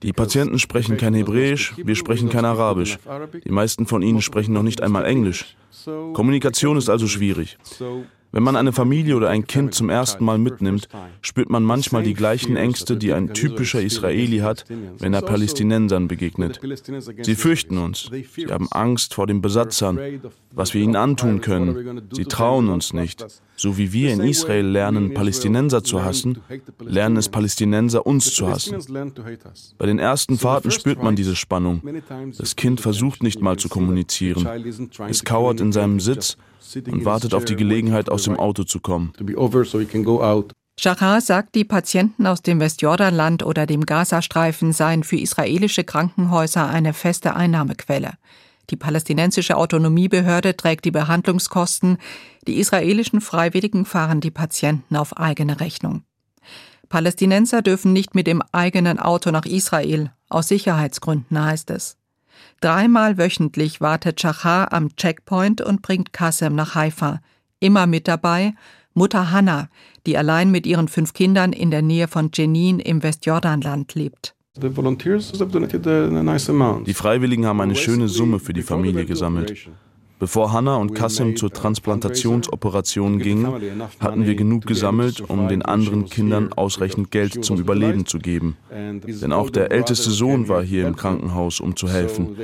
Die 0.02 0.12
Patienten 0.12 0.58
sprechen 0.58 0.96
kein 0.96 1.14
Hebräisch, 1.14 1.74
wir 1.76 1.96
sprechen 1.96 2.28
kein 2.28 2.44
Arabisch. 2.44 2.98
Die 3.44 3.50
meisten 3.50 3.86
von 3.86 4.02
ihnen 4.02 4.22
sprechen 4.22 4.52
noch 4.52 4.62
nicht 4.62 4.82
einmal 4.82 5.04
Englisch. 5.04 5.56
Kommunikation 5.84 6.76
ist 6.76 6.88
also 6.88 7.06
schwierig. 7.06 7.58
Wenn 8.36 8.42
man 8.42 8.56
eine 8.56 8.74
Familie 8.74 9.16
oder 9.16 9.30
ein 9.30 9.46
Kind 9.46 9.74
zum 9.74 9.88
ersten 9.88 10.22
Mal 10.22 10.36
mitnimmt, 10.36 10.88
spürt 11.22 11.48
man 11.48 11.62
manchmal 11.62 12.02
die 12.02 12.12
gleichen 12.12 12.54
Ängste, 12.54 12.98
die 12.98 13.14
ein 13.14 13.32
typischer 13.32 13.80
Israeli 13.80 14.40
hat, 14.40 14.66
wenn 14.98 15.14
er 15.14 15.22
Palästinensern 15.22 16.06
begegnet. 16.06 16.60
Sie 17.22 17.34
fürchten 17.34 17.78
uns. 17.78 18.10
Sie 18.10 18.52
haben 18.52 18.68
Angst 18.70 19.14
vor 19.14 19.26
den 19.26 19.40
Besatzern, 19.40 20.20
was 20.52 20.74
wir 20.74 20.82
ihnen 20.82 20.96
antun 20.96 21.40
können. 21.40 22.02
Sie 22.12 22.26
trauen 22.26 22.68
uns 22.68 22.92
nicht. 22.92 23.24
So 23.56 23.78
wie 23.78 23.94
wir 23.94 24.12
in 24.12 24.20
Israel 24.20 24.66
lernen, 24.66 25.14
Palästinenser 25.14 25.82
zu 25.82 26.04
hassen, 26.04 26.40
lernen 26.80 27.16
es 27.16 27.30
Palästinenser 27.30 28.04
uns 28.04 28.34
zu 28.34 28.48
hassen. 28.48 28.76
Bei 29.78 29.86
den 29.86 29.98
ersten 29.98 30.36
Fahrten 30.36 30.70
spürt 30.70 31.02
man 31.02 31.16
diese 31.16 31.36
Spannung. 31.36 31.80
Das 32.36 32.54
Kind 32.54 32.82
versucht 32.82 33.22
nicht 33.22 33.40
mal 33.40 33.56
zu 33.56 33.70
kommunizieren. 33.70 34.46
Es 35.08 35.24
kauert 35.24 35.62
in 35.62 35.72
seinem 35.72 36.00
Sitz 36.00 36.36
und 36.74 37.04
wartet 37.04 37.34
auf 37.34 37.44
die 37.44 37.56
Gelegenheit, 37.56 38.10
aus 38.10 38.24
dem 38.24 38.38
Auto 38.38 38.64
zu 38.64 38.80
kommen. 38.80 39.12
Shachar 40.78 41.22
sagt, 41.22 41.54
die 41.54 41.64
Patienten 41.64 42.26
aus 42.26 42.42
dem 42.42 42.60
Westjordanland 42.60 43.42
oder 43.42 43.64
dem 43.66 43.86
Gazastreifen 43.86 44.72
seien 44.72 45.04
für 45.04 45.16
israelische 45.16 45.84
Krankenhäuser 45.84 46.68
eine 46.68 46.92
feste 46.92 47.34
Einnahmequelle. 47.34 48.12
Die 48.68 48.76
palästinensische 48.76 49.56
Autonomiebehörde 49.56 50.56
trägt 50.56 50.84
die 50.84 50.90
Behandlungskosten, 50.90 51.98
die 52.46 52.58
israelischen 52.58 53.20
Freiwilligen 53.20 53.84
fahren 53.84 54.20
die 54.20 54.30
Patienten 54.30 54.96
auf 54.96 55.16
eigene 55.16 55.60
Rechnung. 55.60 56.02
Palästinenser 56.88 57.62
dürfen 57.62 57.92
nicht 57.92 58.14
mit 58.14 58.26
dem 58.26 58.42
eigenen 58.52 58.98
Auto 58.98 59.30
nach 59.30 59.46
Israel, 59.46 60.12
aus 60.28 60.48
Sicherheitsgründen 60.48 61.42
heißt 61.42 61.70
es. 61.70 61.96
Dreimal 62.60 63.18
wöchentlich 63.18 63.80
wartet 63.80 64.20
Chachar 64.20 64.72
am 64.72 64.96
Checkpoint 64.96 65.60
und 65.60 65.82
bringt 65.82 66.12
Kassem 66.12 66.54
nach 66.54 66.74
Haifa. 66.74 67.20
Immer 67.60 67.86
mit 67.86 68.08
dabei 68.08 68.54
Mutter 68.94 69.30
Hannah, 69.30 69.68
die 70.06 70.16
allein 70.16 70.50
mit 70.50 70.66
ihren 70.66 70.88
fünf 70.88 71.12
Kindern 71.12 71.52
in 71.52 71.70
der 71.70 71.82
Nähe 71.82 72.08
von 72.08 72.30
Jenin 72.32 72.80
im 72.80 73.02
Westjordanland 73.02 73.94
lebt. 73.94 74.34
Die 74.56 74.70
Freiwilligen 76.94 77.44
haben 77.44 77.60
eine 77.60 77.74
schöne 77.74 78.08
Summe 78.08 78.38
für 78.38 78.54
die 78.54 78.62
Familie 78.62 79.04
gesammelt. 79.04 79.68
Bevor 80.18 80.52
Hanna 80.52 80.76
und 80.76 80.94
Kassim 80.94 81.36
zur 81.36 81.52
Transplantationsoperation 81.52 83.18
gingen, 83.18 83.80
hatten 84.00 84.24
wir 84.24 84.34
genug 84.34 84.64
gesammelt, 84.64 85.20
um 85.20 85.48
den 85.48 85.62
anderen 85.62 86.06
Kindern 86.06 86.52
ausreichend 86.54 87.10
Geld 87.10 87.44
zum 87.44 87.58
Überleben 87.58 88.06
zu 88.06 88.18
geben. 88.18 88.56
Denn 88.70 89.32
auch 89.32 89.50
der 89.50 89.70
älteste 89.72 90.10
Sohn 90.10 90.48
war 90.48 90.62
hier 90.62 90.86
im 90.86 90.96
Krankenhaus, 90.96 91.60
um 91.60 91.76
zu 91.76 91.88
helfen. 91.88 92.36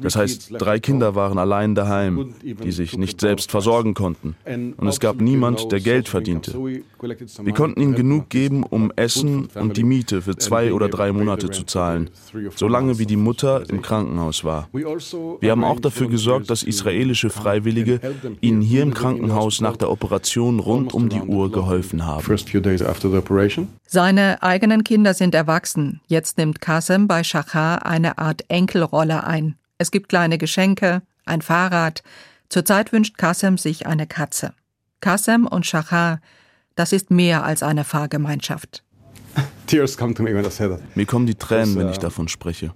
Das 0.00 0.14
heißt, 0.14 0.52
drei 0.58 0.78
Kinder 0.78 1.16
waren 1.16 1.38
allein 1.38 1.74
daheim, 1.74 2.34
die 2.42 2.70
sich 2.70 2.96
nicht 2.96 3.20
selbst 3.20 3.50
versorgen 3.50 3.94
konnten. 3.94 4.36
Und 4.76 4.86
es 4.86 5.00
gab 5.00 5.20
niemand, 5.20 5.72
der 5.72 5.80
Geld 5.80 6.08
verdiente. 6.08 6.52
Wir 6.54 7.52
konnten 7.52 7.80
ihnen 7.80 7.94
genug 7.96 8.28
geben, 8.28 8.62
um 8.62 8.92
Essen 8.94 9.48
und 9.54 9.76
die 9.76 9.82
Miete 9.82 10.22
für 10.22 10.36
zwei 10.36 10.72
oder 10.72 10.88
drei 10.88 11.12
Monate 11.12 11.50
zu 11.50 11.64
zahlen, 11.64 12.10
solange 12.54 12.98
wie 13.00 13.06
die 13.06 13.16
Mutter 13.16 13.68
im 13.68 13.82
Krankenhaus 13.82 14.44
war. 14.44 14.68
Wir 14.72 15.50
haben 15.50 15.64
auch 15.64 15.80
dafür 15.80 16.08
gesorgt, 16.08 16.48
dass 16.50 16.62
israelische 17.08 17.30
Freiwillige 17.30 18.00
ihnen 18.40 18.60
hier 18.60 18.82
im 18.82 18.94
Krankenhaus 18.94 19.60
nach 19.60 19.76
der 19.76 19.90
Operation 19.90 20.60
rund 20.60 20.92
um 20.94 21.08
die 21.08 21.20
Uhr 21.20 21.50
geholfen 21.50 22.04
haben. 22.04 22.24
Seine 23.86 24.42
eigenen 24.42 24.84
Kinder 24.84 25.14
sind 25.14 25.34
erwachsen. 25.34 26.00
Jetzt 26.06 26.38
nimmt 26.38 26.60
Qasem 26.60 27.08
bei 27.08 27.24
Shachar 27.24 27.86
eine 27.86 28.18
Art 28.18 28.44
Enkelrolle 28.48 29.24
ein. 29.24 29.56
Es 29.78 29.90
gibt 29.90 30.08
kleine 30.08 30.38
Geschenke, 30.38 31.02
ein 31.24 31.42
Fahrrad. 31.42 32.02
Zurzeit 32.48 32.92
wünscht 32.92 33.16
Qasem 33.18 33.58
sich 33.58 33.86
eine 33.86 34.06
Katze. 34.06 34.52
Qasem 35.00 35.46
und 35.46 35.66
Shachar 35.66 36.20
das 36.74 36.92
ist 36.92 37.10
mehr 37.10 37.42
als 37.42 37.64
eine 37.64 37.82
Fahrgemeinschaft. 37.82 38.84
Mir 40.94 41.06
kommen 41.06 41.26
die 41.26 41.34
Tränen, 41.34 41.76
wenn 41.76 41.88
ich 41.90 41.98
davon 41.98 42.28
spreche. 42.28 42.72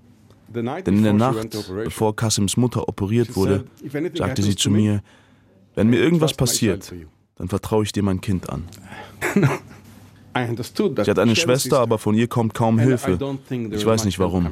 Denn 0.55 0.87
in 0.87 1.03
der 1.03 1.13
Nacht, 1.13 1.49
bevor 1.85 2.17
Kasims 2.17 2.57
Mutter 2.57 2.89
operiert 2.89 3.37
wurde, 3.37 3.65
sagte 4.15 4.43
sie 4.43 4.57
zu 4.57 4.71
mir, 4.71 5.03
wenn 5.75 5.89
mir 5.89 6.01
irgendwas 6.01 6.35
passiert, 6.35 6.93
dann 7.37 7.49
vertraue 7.49 7.85
ich 7.85 7.93
dir 7.93 8.03
mein 8.03 8.21
Kind 8.21 8.51
an. 8.51 8.65
Sie 10.35 11.11
hat 11.11 11.19
eine 11.19 11.37
Schwester, 11.37 11.81
aber 11.81 11.99
von 11.99 12.15
ihr 12.15 12.27
kommt 12.27 12.55
kaum 12.55 12.79
Hilfe. 12.79 13.19
Ich 13.71 13.85
weiß 13.85 14.05
nicht 14.05 14.19
warum. 14.19 14.49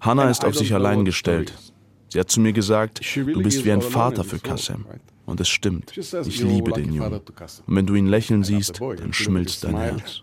Hannah 0.00 0.30
ist 0.30 0.44
auf 0.44 0.54
sich 0.54 0.74
allein 0.74 1.04
gestellt. 1.04 1.54
Sie 2.08 2.20
hat 2.20 2.30
zu 2.30 2.40
mir 2.40 2.52
gesagt, 2.52 3.00
du 3.14 3.42
bist 3.42 3.64
wie 3.64 3.72
ein 3.72 3.80
Vater 3.80 4.24
für 4.24 4.38
Kassem. 4.38 4.84
Und 5.24 5.40
es 5.40 5.48
stimmt. 5.48 5.96
Ich 5.96 6.42
liebe 6.42 6.72
den 6.72 6.92
Jungen. 6.92 7.12
Und 7.14 7.76
wenn 7.76 7.86
du 7.86 7.94
ihn 7.94 8.06
lächeln 8.06 8.42
siehst, 8.42 8.80
dann 8.80 9.12
schmilzt 9.12 9.64
dein 9.64 9.76
Herz. 9.78 10.22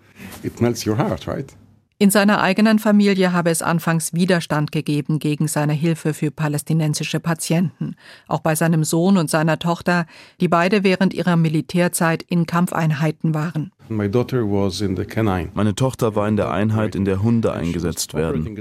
In 2.01 2.12
seiner 2.12 2.39
eigenen 2.39 2.79
Familie 2.79 3.34
habe 3.34 3.50
es 3.50 3.62
anfangs 3.62 4.13
Widerstand 4.13 4.72
gegeben 4.72 5.20
gegen 5.20 5.50
seine 5.50 5.74
Hilfe 5.74 6.13
für 6.13 6.32
palästinensische 6.32 7.20
Patienten. 7.20 7.98
Auch 8.29 8.39
bei 8.39 8.56
seinem 8.56 8.86
Sohn 8.86 9.18
und 9.18 9.29
seiner 9.29 9.60
Tochter, 9.60 10.06
die 10.39 10.48
beide 10.48 10.86
während 10.86 11.13
ihrer 11.13 11.36
Militärzeit 11.36 12.24
in 12.24 12.46
Kampfeinheiten 12.46 13.34
waren. 13.34 13.74
Meine 13.89 15.75
Tochter 15.75 16.15
war 16.15 16.27
in 16.29 16.38
der 16.38 16.51
Einheit, 16.51 16.96
in 16.96 17.03
der 17.03 17.22
Hunde 17.22 17.51
eingesetzt 17.51 18.13
werden. 18.13 18.56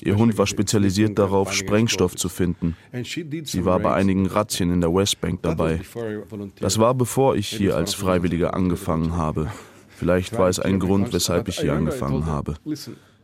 Ihr 0.00 0.16
Hund 0.16 0.38
war 0.38 0.46
spezialisiert 0.46 1.18
darauf, 1.18 1.52
Sprengstoff 1.52 2.16
zu 2.16 2.30
finden. 2.30 2.76
Sie 3.42 3.66
war 3.66 3.78
bei 3.80 3.92
einigen 3.92 4.24
Razzien 4.24 4.72
in 4.72 4.80
der 4.80 4.94
Westbank 4.94 5.42
dabei. 5.42 5.82
Das 6.58 6.78
war 6.78 6.94
bevor 6.94 7.36
ich 7.36 7.48
hier 7.48 7.76
als 7.76 7.92
Freiwilliger 7.92 8.54
angefangen 8.54 9.18
habe. 9.18 9.50
Vielleicht 10.00 10.32
war 10.38 10.48
es 10.48 10.58
ein 10.58 10.78
Grund, 10.78 11.12
weshalb 11.12 11.48
ich 11.48 11.60
hier 11.60 11.74
angefangen 11.74 12.24
habe. 12.24 12.54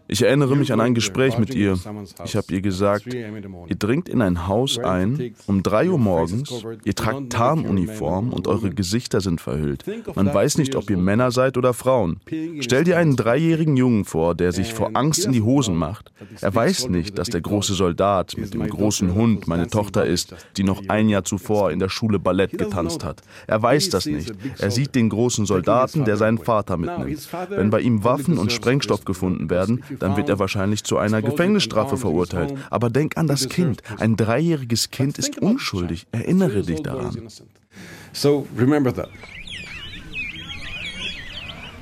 Ich 0.09 0.23
erinnere 0.23 0.57
mich 0.57 0.73
an 0.73 0.81
ein 0.81 0.95
Gespräch 0.95 1.39
mit 1.39 1.55
ihr. 1.55 1.79
Ich 2.25 2.37
habe 2.37 2.47
ihr 2.51 2.61
gesagt, 2.61 3.13
ihr 3.13 3.77
dringt 3.77 4.09
in 4.09 4.23
ein 4.23 4.47
Haus 4.47 4.79
ein 4.79 5.35
um 5.47 5.63
3 5.63 5.91
Uhr 5.91 5.99
morgens, 5.99 6.65
ihr 6.85 6.95
tragt 6.95 7.31
Tarnuniform 7.31 8.33
und 8.33 8.47
eure 8.47 8.71
Gesichter 8.71 9.21
sind 9.21 9.41
verhüllt. 9.41 9.85
Man 10.15 10.33
weiß 10.33 10.59
nicht, 10.59 10.77
ob 10.77 10.91
ihr 10.91 10.97
Männer 10.97 11.31
seid 11.31 11.57
oder 11.57 11.75
Frauen. 11.75 12.21
Stell 12.61 12.85
dir 12.85 12.99
einen 12.99 13.17
dreijährigen 13.17 13.77
Jungen 13.77 14.05
vor, 14.05 14.35
der 14.35 14.53
sich 14.53 14.73
vor 14.73 14.91
Angst 14.95 15.25
in 15.25 15.33
die 15.33 15.43
Hosen 15.43 15.77
macht. 15.77 16.13
Er 16.41 16.55
weiß 16.55 16.89
nicht, 16.89 17.19
dass 17.19 17.29
der 17.29 17.41
große 17.41 17.75
Soldat 17.75 18.37
mit 18.37 18.55
dem 18.55 18.69
großen 18.69 19.15
Hund 19.15 19.49
meine 19.49 19.67
Tochter 19.67 20.07
ist, 20.07 20.35
die 20.57 20.65
noch 20.65 20.83
ein 20.89 21.09
Jahr 21.09 21.25
zuvor 21.25 21.73
in 21.73 21.79
der 21.79 21.89
Schule 21.89 22.19
Ballett 22.19 22.57
getanzt 22.57 23.05
hat. 23.05 23.23
Er 23.47 23.63
weiß 23.63 23.91
das 23.91 24.07
nicht. 24.07 24.33
Er 24.59 24.71
sieht 24.71 24.95
den 24.95 25.09
großen 25.09 25.47
Soldaten, 25.47 26.05
der 26.05 26.17
seinen 26.17 26.39
Vater 26.39 26.77
mitnimmt. 26.77 27.29
Wenn 27.49 27.71
bei 27.71 27.81
ihm 27.81 28.05
Waffen 28.05 28.39
und 28.39 28.53
Sprengstoff 28.53 29.05
gefunden 29.05 29.51
werden, 29.51 29.83
dann 30.03 30.17
wird 30.17 30.29
er 30.29 30.39
wahrscheinlich 30.39 30.85
zu 30.85 30.99
einer 30.99 31.23
Gefängnisstrafe 31.23 31.97
verurteilt. 31.97 32.55
Aber 32.71 32.91
denk 32.91 33.17
an 33.17 33.27
das 33.27 33.49
Kind. 33.49 33.83
Ein 33.99 34.17
dreijähriges 34.17 34.91
Kind 34.91 35.19
ist 35.19 35.39
unschuldig. 35.39 36.07
Erinnere 36.13 36.63
dich 36.63 36.83
daran. 36.83 37.29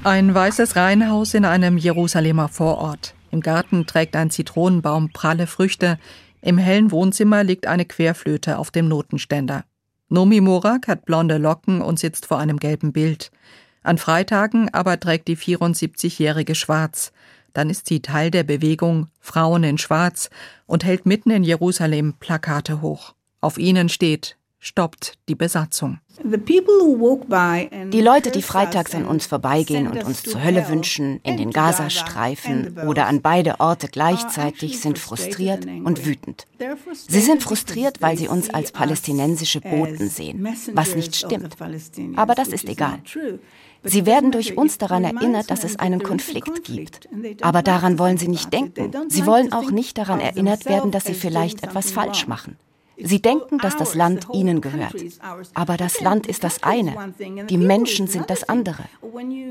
Ein 0.05 0.35
weißes 0.35 0.77
Reihenhaus 0.77 1.35
in 1.35 1.45
einem 1.45 1.79
Jerusalemer 1.79 2.49
Vorort. 2.49 3.15
Im 3.31 3.41
Garten 3.41 3.87
trägt 3.87 4.17
ein 4.17 4.31
Zitronenbaum 4.31 5.13
pralle 5.13 5.47
Früchte. 5.47 5.99
Im 6.41 6.59
hellen 6.59 6.91
Wohnzimmer 6.91 7.43
liegt 7.43 7.67
eine 7.67 7.85
Querflöte 7.85 8.59
auf 8.59 8.71
dem 8.71 8.87
Notenständer. 8.87 9.65
Nomi 10.11 10.41
Morak 10.41 10.89
hat 10.89 11.07
blonde 11.07 11.39
Locken 11.39 11.81
und 11.81 11.99
sitzt 11.99 12.27
vor 12.27 12.39
einem 12.39 12.59
gelben 12.59 12.93
Bild. 12.93 13.31
An 13.83 13.99
Freitagen 13.99 14.73
aber 14.73 15.01
trägt 15.01 15.29
die 15.29 15.37
74-Jährige 15.37 16.55
schwarz. 16.55 17.13
Dann 17.55 17.71
ist 17.71 17.89
sie 17.89 18.03
Teil 18.03 18.31
der 18.31 18.43
Bewegung 18.43 19.09
Frauen 19.21 19.65
in 19.65 19.79
Schwarz 19.79 20.29
und 20.67 20.85
hält 20.85 21.07
mitten 21.07 21.31
in 21.31 21.45
Jerusalem 21.45 22.15
Plakate 22.21 22.83
hoch. 22.83 23.15
Auf 23.41 23.57
ihnen 23.57 23.89
steht 23.89 24.37
Stoppt 24.67 25.19
die 25.29 25.35
Besatzung. 25.35 25.99
Die 26.25 28.01
Leute, 28.01 28.31
die 28.31 28.41
freitags 28.41 28.95
an 28.95 29.05
uns 29.05 29.27
vorbeigehen 29.27 29.87
und 29.89 30.03
uns 30.05 30.23
zur 30.23 30.43
Hölle 30.43 30.71
wünschen, 30.71 31.21
in 31.23 31.37
den 31.37 31.51
Gazastreifen 31.51 32.79
oder 32.89 33.07
an 33.07 33.21
beide 33.21 33.61
Orte 33.61 33.89
gleichzeitig, 33.89 34.81
sind 34.81 34.99
frustriert 34.99 35.67
und 35.67 36.07
wütend. 36.07 36.47
Sie 37.09 37.21
sind 37.21 37.43
frustriert, 37.43 38.01
weil 38.01 38.17
sie 38.17 38.27
uns 38.27 38.49
als 38.49 38.73
palästinensische 38.73 39.61
Boten 39.61 40.09
sehen, 40.09 40.49
was 40.73 40.97
nicht 40.97 41.15
stimmt. 41.15 41.57
Aber 42.17 42.35
das 42.35 42.49
ist 42.49 42.67
egal. 42.67 43.01
Sie 43.83 44.07
werden 44.07 44.33
durch 44.33 44.57
uns 44.57 44.79
daran 44.79 45.05
erinnert, 45.05 45.51
dass 45.51 45.65
es 45.65 45.79
einen 45.79 46.03
Konflikt 46.03 46.65
gibt. 46.65 47.07
Aber 47.43 47.61
daran 47.61 47.99
wollen 47.99 48.17
sie 48.17 48.29
nicht 48.29 48.51
denken. 48.51 48.93
Sie 49.09 49.27
wollen 49.27 49.53
auch 49.53 49.71
nicht 49.71 49.99
daran 49.99 50.21
erinnert 50.21 50.65
werden, 50.65 50.91
dass 50.91 51.05
sie 51.05 51.13
vielleicht 51.13 51.63
etwas 51.63 51.91
falsch 51.91 52.27
machen. 52.27 52.57
Sie 52.97 53.21
denken, 53.21 53.59
dass 53.59 53.77
das 53.77 53.95
Land 53.95 54.27
ihnen 54.33 54.61
gehört. 54.61 54.95
Aber 55.55 55.77
das 55.77 56.01
Land 56.01 56.27
ist 56.27 56.45
das 56.45 56.63
eine, 56.63 57.15
die 57.49 57.59
Menschen 57.59 58.07
sind 58.07 58.31
das 58.31 58.49
andere. 58.49 58.85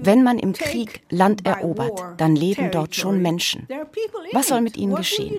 Wenn 0.02 0.24
man 0.24 0.40
im 0.40 0.54
Krieg 0.54 1.02
Land 1.10 1.46
erobert, 1.46 2.02
dann 2.18 2.36
leben 2.36 2.72
dort 2.72 2.96
schon 2.96 3.22
Menschen. 3.22 3.68
Was 4.32 4.48
soll 4.48 4.62
mit 4.62 4.78
ihnen 4.78 4.96
geschehen? 4.96 5.38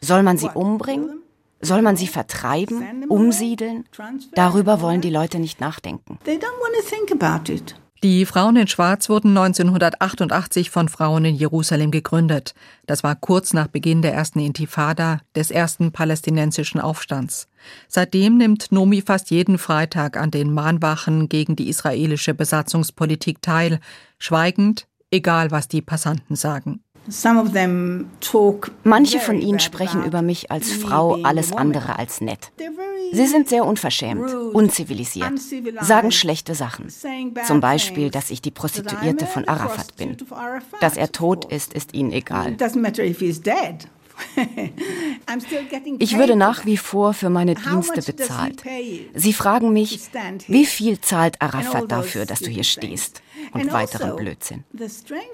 Soll 0.00 0.22
man 0.22 0.38
sie 0.38 0.48
umbringen? 0.48 1.22
Soll 1.60 1.82
man 1.82 1.96
sie 1.96 2.06
vertreiben, 2.06 3.04
umsiedeln? 3.08 3.84
Darüber 4.32 4.80
wollen 4.80 5.00
die 5.00 5.10
Leute 5.10 5.40
nicht 5.40 5.60
nachdenken. 5.60 6.18
Die 8.04 8.26
Frauen 8.26 8.54
in 8.54 8.68
Schwarz 8.68 9.08
wurden 9.08 9.36
1988 9.36 10.70
von 10.70 10.88
Frauen 10.88 11.24
in 11.24 11.34
Jerusalem 11.34 11.90
gegründet. 11.90 12.54
Das 12.86 13.02
war 13.02 13.16
kurz 13.16 13.52
nach 13.52 13.66
Beginn 13.66 14.02
der 14.02 14.14
ersten 14.14 14.38
Intifada, 14.38 15.18
des 15.34 15.50
ersten 15.50 15.90
palästinensischen 15.90 16.80
Aufstands. 16.80 17.48
Seitdem 17.88 18.36
nimmt 18.36 18.70
Nomi 18.70 19.02
fast 19.02 19.32
jeden 19.32 19.58
Freitag 19.58 20.16
an 20.16 20.30
den 20.30 20.54
Mahnwachen 20.54 21.28
gegen 21.28 21.56
die 21.56 21.68
israelische 21.68 22.34
Besatzungspolitik 22.34 23.42
teil, 23.42 23.80
schweigend, 24.20 24.86
egal 25.10 25.50
was 25.50 25.66
die 25.66 25.82
Passanten 25.82 26.36
sagen. 26.36 26.84
Manche 28.84 29.20
von 29.20 29.40
ihnen 29.40 29.60
sprechen 29.60 30.04
über 30.04 30.22
mich 30.22 30.50
als 30.50 30.72
Frau 30.72 31.18
alles 31.22 31.52
andere 31.52 31.98
als 31.98 32.20
nett. 32.20 32.52
Sie 33.12 33.26
sind 33.26 33.48
sehr 33.48 33.64
unverschämt, 33.64 34.34
unzivilisiert, 34.52 35.32
sagen 35.80 36.10
schlechte 36.12 36.54
Sachen. 36.54 36.88
Zum 37.46 37.60
Beispiel, 37.60 38.10
dass 38.10 38.30
ich 38.30 38.42
die 38.42 38.50
Prostituierte 38.50 39.26
von 39.26 39.48
Arafat 39.48 39.96
bin. 39.96 40.16
Dass 40.80 40.96
er 40.96 41.10
tot 41.12 41.46
ist, 41.46 41.72
ist 41.72 41.94
ihnen 41.94 42.12
egal. 42.12 42.56
Ich 45.98 46.16
würde 46.16 46.36
nach 46.36 46.64
wie 46.64 46.76
vor 46.76 47.12
für 47.12 47.30
meine 47.30 47.54
Dienste 47.54 48.00
bezahlt. 48.02 48.62
Sie 49.14 49.32
fragen 49.32 49.72
mich, 49.72 50.00
wie 50.46 50.66
viel 50.66 51.00
zahlt 51.00 51.40
Arafat 51.40 51.90
dafür, 51.90 52.24
dass 52.26 52.40
du 52.40 52.50
hier 52.50 52.64
stehst? 52.64 53.22
Und 53.52 53.72
weiteren 53.72 54.16
Blödsinn. 54.16 54.64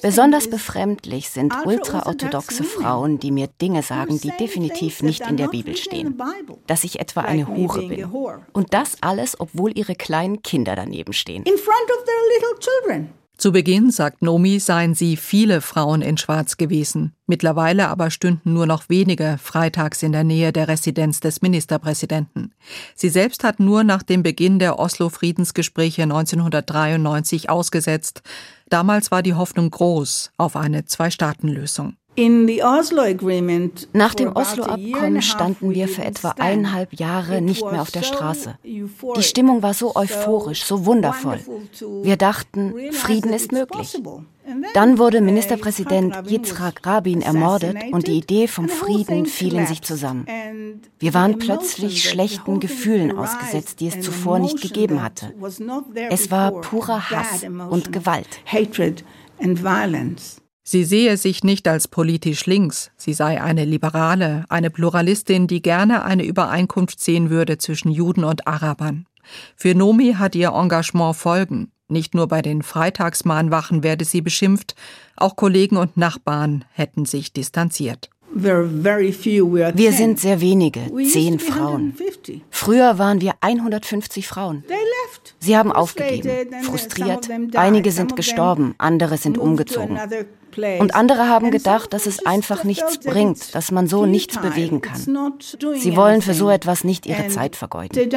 Besonders 0.03 0.49
befremdlich 0.49 1.31
sind 1.31 1.55
ultraorthodoxe 1.65 2.65
Frauen, 2.65 3.19
die 3.19 3.31
mir 3.31 3.49
Dinge 3.61 3.83
sagen, 3.83 4.21
die 4.21 4.31
definitiv 4.39 5.03
nicht 5.03 5.27
in 5.27 5.37
der 5.37 5.49
Bibel 5.49 5.77
stehen. 5.77 6.21
Dass 6.67 6.85
ich 6.85 7.01
etwa 7.01 7.23
eine 7.23 7.49
Hure 7.49 7.83
bin. 7.89 8.05
Und 8.53 8.75
das 8.75 8.99
alles, 9.01 9.41
obwohl 9.41 9.77
ihre 9.77 9.95
kleinen 9.95 10.43
Kinder 10.43 10.77
daneben 10.77 11.13
stehen. 11.13 11.45
In 11.45 11.57
front 11.57 11.91
of 11.91 12.05
their 12.05 12.15
little 12.35 12.59
children. 12.61 13.24
Zu 13.37 13.51
Beginn, 13.51 13.91
sagt 13.91 14.23
Nomi, 14.23 14.61
seien 14.61 14.95
sie 14.95 15.17
viele 15.17 15.61
Frauen 15.61 16.03
in 16.03 16.17
Schwarz 16.17 16.57
gewesen. 16.57 17.15
Mittlerweile 17.27 17.89
aber 17.89 18.11
stünden 18.11 18.53
nur 18.53 18.67
noch 18.67 18.89
wenige 18.89 19.39
freitags 19.43 20.03
in 20.05 20.13
der 20.13 20.23
Nähe 20.23 20.53
der 20.53 20.69
Residenz 20.69 21.19
des 21.19 21.43
Ministerpräsidenten. 21.43 22.53
Sie 22.95 23.09
selbst 23.09 23.43
hat 23.43 23.59
nur 23.59 23.83
nach 23.83 24.05
dem 24.05 24.23
Beginn 24.23 24.61
der 24.61 24.79
Oslo-Friedensgespräche 24.79 26.05
1993 26.05 27.51
ausgesetzt. 27.51 28.23
Damals 28.69 29.11
war 29.11 29.23
die 29.23 29.35
Hoffnung 29.35 29.69
groß 29.69 30.31
auf 30.37 30.55
eine 30.55 30.85
Zwei-Staaten-Lösung. 30.85 31.97
Nach 32.17 34.15
dem 34.15 34.37
Oslo-Abkommen 34.37 35.23
standen 35.23 35.75
wir 35.75 35.89
für 35.89 36.05
etwa 36.05 36.31
eineinhalb 36.39 36.95
Jahre 36.95 37.41
nicht 37.41 37.63
mehr 37.63 37.83
auf 37.83 37.91
der 37.91 38.03
Straße. 38.03 38.57
Die 38.65 39.23
Stimmung 39.23 39.63
war 39.63 39.75
so 39.75 39.97
euphorisch, 39.97 40.65
so 40.65 40.87
wundervoll. 40.87 41.41
Wir 42.03 42.17
dachten, 42.17 42.75
Frieden 42.93 43.33
ist 43.33 43.51
möglich. 43.51 44.01
Dann 44.75 44.99
wurde 44.99 45.21
Ministerpräsident 45.21 46.31
Yitzhak 46.31 46.87
Rabin 46.87 47.23
ermordet 47.23 47.77
und 47.93 48.07
die 48.07 48.19
Idee 48.19 48.47
vom 48.47 48.69
Frieden 48.69 49.27
fiel 49.27 49.55
in 49.55 49.67
sich 49.67 49.83
zusammen. 49.83 50.27
Wir 50.99 51.15
waren 51.15 51.39
plötzlich 51.39 52.09
schlechten 52.09 52.61
Gefühlen 52.61 53.17
ausgesetzt, 53.17 53.81
die 53.81 53.89
es 53.89 54.01
zuvor 54.01 54.39
nicht 54.39 54.61
gegeben 54.61 55.03
hatte. 55.03 55.35
Es 56.11 56.31
war 56.31 56.53
purer 56.61 57.11
Hass 57.11 57.45
und 57.71 57.93
Gewalt. 57.93 58.29
Sie 60.67 60.85
sehe 60.85 61.19
sich 61.19 61.45
nicht 61.45 61.69
als 61.69 61.89
politisch 61.89 62.47
links, 62.47 62.91
sie 62.97 63.13
sei 63.13 63.43
eine 63.43 63.67
Liberale, 63.67 64.47
eine 64.49 64.71
Pluralistin, 64.71 65.47
die 65.47 65.61
gerne 65.61 66.05
eine 66.05 66.25
Übereinkunft 66.25 67.01
sehen 67.01 67.29
würde 67.29 67.59
zwischen 67.59 67.91
Juden 67.91 68.25
und 68.25 68.47
Arabern. 68.47 69.07
Für 69.57 69.75
Nomi 69.75 70.15
hat 70.15 70.35
ihr 70.35 70.53
Engagement 70.53 71.17
Folgen. 71.17 71.71
Nicht 71.89 72.15
nur 72.15 72.29
bei 72.29 72.41
den 72.41 72.63
Freitagsmahnwachen 72.63 73.83
werde 73.83 74.07
sie 74.07 74.23
beschimpft, 74.23 74.75
auch 75.17 75.37
Kollegen 75.37 75.77
und 75.77 75.99
Nachbarn 75.99 76.65
hätten 76.73 77.05
sich 77.05 77.35
distanziert. 77.35 78.09
Wir 78.35 79.93
sind 79.93 80.19
sehr 80.19 80.41
wenige, 80.41 80.81
zehn 81.09 81.39
Frauen. 81.39 81.95
Früher 82.51 82.99
waren 82.99 83.21
wir 83.21 83.35
150 83.41 84.27
Frauen. 84.27 84.65
Sie 85.39 85.57
haben 85.57 85.71
aufgegeben, 85.71 86.31
frustriert. 86.63 87.29
Einige 87.55 87.93
sind 87.93 88.17
gestorben, 88.17 88.75
andere 88.79 89.19
sind 89.19 89.39
umgezogen. 89.39 89.99
Und 90.79 90.95
andere 90.95 91.29
haben 91.29 91.51
gedacht, 91.51 91.93
dass 91.93 92.07
es 92.07 92.27
einfach 92.27 92.65
nichts 92.65 92.99
bringt, 92.99 93.55
dass 93.55 93.71
man 93.71 93.87
so 93.87 94.07
nichts 94.07 94.39
bewegen 94.39 94.81
kann. 94.81 95.01
Sie 95.77 95.97
wollen 95.97 96.23
für 96.23 96.35
so 96.35 96.51
etwas 96.51 96.85
nicht 96.85 97.07
ihre 97.07 97.29
Zeit 97.29 97.57
vergeuden. 97.57 98.11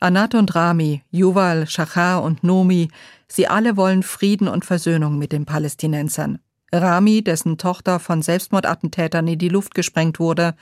Anat 0.00 0.34
und 0.34 0.54
Rami, 0.54 1.02
Yuval, 1.12 1.68
Shachar 1.68 2.24
und 2.24 2.42
Nomi, 2.42 2.88
sie 3.28 3.46
alle 3.46 3.76
wollen 3.76 4.02
Frieden 4.02 4.48
und 4.48 4.64
Versöhnung 4.64 5.16
mit 5.16 5.30
den 5.30 5.44
Palästinensern. 5.44 6.40
Rami, 6.72 7.22
dessen 7.22 7.58
Tochter 7.58 7.98
von 8.00 8.22
Selbstmordattentätern 8.22 9.26
in 9.28 9.38
die 9.38 9.48
Luft 9.48 9.74
gesprengt 9.74 10.18
wurde, 10.18 10.54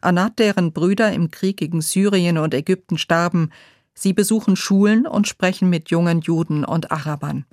Anat, 0.00 0.38
deren 0.38 0.72
Brüder 0.72 1.12
im 1.12 1.30
Krieg 1.30 1.56
gegen 1.56 1.80
Syrien 1.80 2.38
und 2.38 2.54
Ägypten 2.54 2.98
starben, 2.98 3.50
Sie 4.00 4.12
besuchen 4.12 4.54
Schulen 4.54 5.08
und 5.08 5.26
sprechen 5.26 5.68
mit 5.70 5.90
jungen 5.90 6.20
Juden 6.20 6.64
und 6.64 6.92
Arabern. 6.92 7.46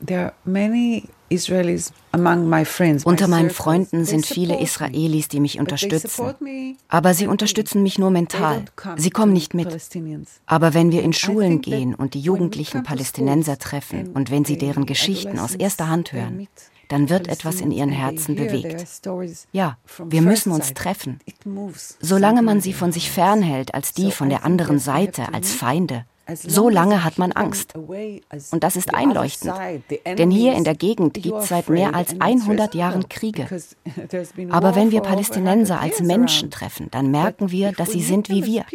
Unter 3.03 3.27
meinen 3.27 3.49
Freunden 3.49 4.05
sind 4.05 4.27
viele 4.27 4.61
Israelis, 4.61 5.27
die 5.27 5.39
mich 5.39 5.59
unterstützen. 5.59 6.35
Aber 6.87 7.15
sie 7.15 7.25
unterstützen 7.25 7.81
mich 7.81 7.97
nur 7.97 8.11
mental. 8.11 8.65
Sie 8.95 9.09
kommen 9.09 9.33
nicht 9.33 9.55
mit. 9.55 9.75
Aber 10.45 10.75
wenn 10.75 10.91
wir 10.91 11.01
in 11.01 11.13
Schulen 11.13 11.61
gehen 11.61 11.95
und 11.95 12.13
die 12.13 12.21
jugendlichen 12.21 12.83
Palästinenser 12.83 13.57
treffen 13.57 14.11
und 14.13 14.29
wenn 14.29 14.45
sie 14.45 14.59
deren 14.59 14.85
Geschichten 14.85 15.39
aus 15.39 15.55
erster 15.55 15.89
Hand 15.89 16.13
hören, 16.13 16.47
dann 16.89 17.09
wird 17.09 17.27
etwas 17.27 17.61
in 17.61 17.71
ihren 17.71 17.89
Herzen 17.89 18.35
bewegt. 18.35 18.85
Ja, 19.51 19.77
wir 20.05 20.21
müssen 20.21 20.51
uns 20.51 20.73
treffen. 20.73 21.19
Solange 21.99 22.41
man 22.41 22.61
sie 22.61 22.73
von 22.73 22.91
sich 22.91 23.11
fernhält 23.11 23.73
als 23.73 23.93
die 23.93 24.11
von 24.11 24.29
der 24.29 24.45
anderen 24.45 24.79
Seite, 24.79 25.33
als 25.33 25.51
Feinde, 25.51 26.05
so 26.33 26.69
lange 26.69 27.03
hat 27.03 27.17
man 27.17 27.31
Angst. 27.31 27.75
Und 27.75 28.63
das 28.63 28.75
ist 28.75 28.93
einleuchtend. 28.93 29.53
Denn 30.17 30.31
hier 30.31 30.53
in 30.55 30.63
der 30.63 30.75
Gegend 30.75 31.13
gibt 31.13 31.37
es 31.37 31.49
seit 31.49 31.69
mehr 31.69 31.93
als 31.93 32.19
100 32.19 32.73
Jahren 32.73 33.07
Kriege. 33.09 33.47
Aber 34.49 34.75
wenn 34.75 34.91
wir 34.91 35.01
Palästinenser 35.01 35.79
als 35.79 36.01
Menschen 36.01 36.49
treffen, 36.49 36.89
dann 36.91 37.11
merken 37.11 37.51
wir, 37.51 37.71
dass 37.73 37.91
sie 37.91 38.01
sind 38.01 38.29
wie 38.29 38.45
wir. 38.45 38.65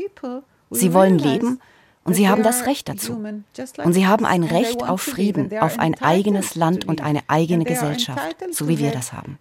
Sie 0.70 0.94
wollen 0.94 1.18
leben 1.18 1.61
und 2.04 2.14
sie 2.14 2.28
haben 2.28 2.42
das 2.42 2.66
Recht 2.66 2.88
dazu. 2.88 3.12
Und 3.12 3.92
sie 3.92 4.06
haben 4.06 4.24
ein 4.24 4.42
Recht 4.42 4.82
auf 4.82 5.02
Frieden, 5.02 5.56
auf 5.58 5.78
ein 5.78 6.00
eigenes 6.00 6.54
Land 6.54 6.86
und 6.86 7.02
eine 7.02 7.20
eigene 7.28 7.64
Gesellschaft, 7.64 8.36
so 8.52 8.68
wie 8.68 8.78
wir 8.78 8.90
das 8.90 9.12
haben. 9.12 9.38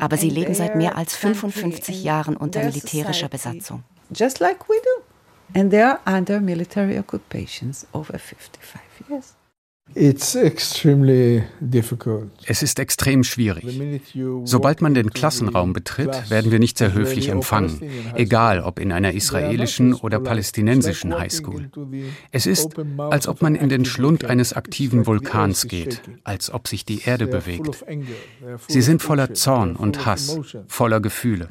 Aber 0.00 0.16
sie 0.16 0.30
leben 0.30 0.54
seit 0.54 0.76
mehr 0.76 0.96
als 0.96 1.16
55 1.16 2.04
Jahren 2.04 2.36
unter 2.36 2.64
militärischer 2.64 3.28
Besatzung. 3.28 3.82
Just 4.14 4.38
like 4.38 4.68
we 4.68 4.74
do. 4.76 5.58
And 5.58 5.70
they 5.70 5.80
are 5.80 6.00
under 6.06 6.40
military 6.40 6.98
occupations 6.98 7.86
over 7.92 8.18
55 8.18 9.08
years. 9.08 9.34
Es 9.94 10.34
ist 12.62 12.78
extrem 12.78 13.24
schwierig. 13.24 13.64
Sobald 14.44 14.82
man 14.82 14.94
den 14.94 15.10
Klassenraum 15.10 15.72
betritt, 15.72 16.28
werden 16.28 16.50
wir 16.50 16.58
nicht 16.58 16.76
sehr 16.76 16.92
höflich 16.92 17.28
empfangen, 17.28 17.80
egal 18.14 18.60
ob 18.60 18.80
in 18.80 18.90
einer 18.92 19.12
israelischen 19.12 19.94
oder 19.94 20.18
palästinensischen 20.18 21.16
Highschool. 21.16 21.70
Es 22.32 22.46
ist, 22.46 22.74
als 22.98 23.28
ob 23.28 23.42
man 23.42 23.54
in 23.54 23.68
den 23.68 23.84
Schlund 23.84 24.24
eines 24.24 24.52
aktiven 24.52 25.06
Vulkans 25.06 25.68
geht, 25.68 26.02
als 26.24 26.52
ob 26.52 26.66
sich 26.68 26.84
die 26.84 27.02
Erde 27.02 27.26
bewegt. 27.28 27.84
Sie 28.68 28.82
sind 28.82 29.02
voller 29.02 29.34
Zorn 29.34 29.76
und 29.76 30.04
Hass, 30.04 30.38
voller 30.66 31.00
Gefühle. 31.00 31.48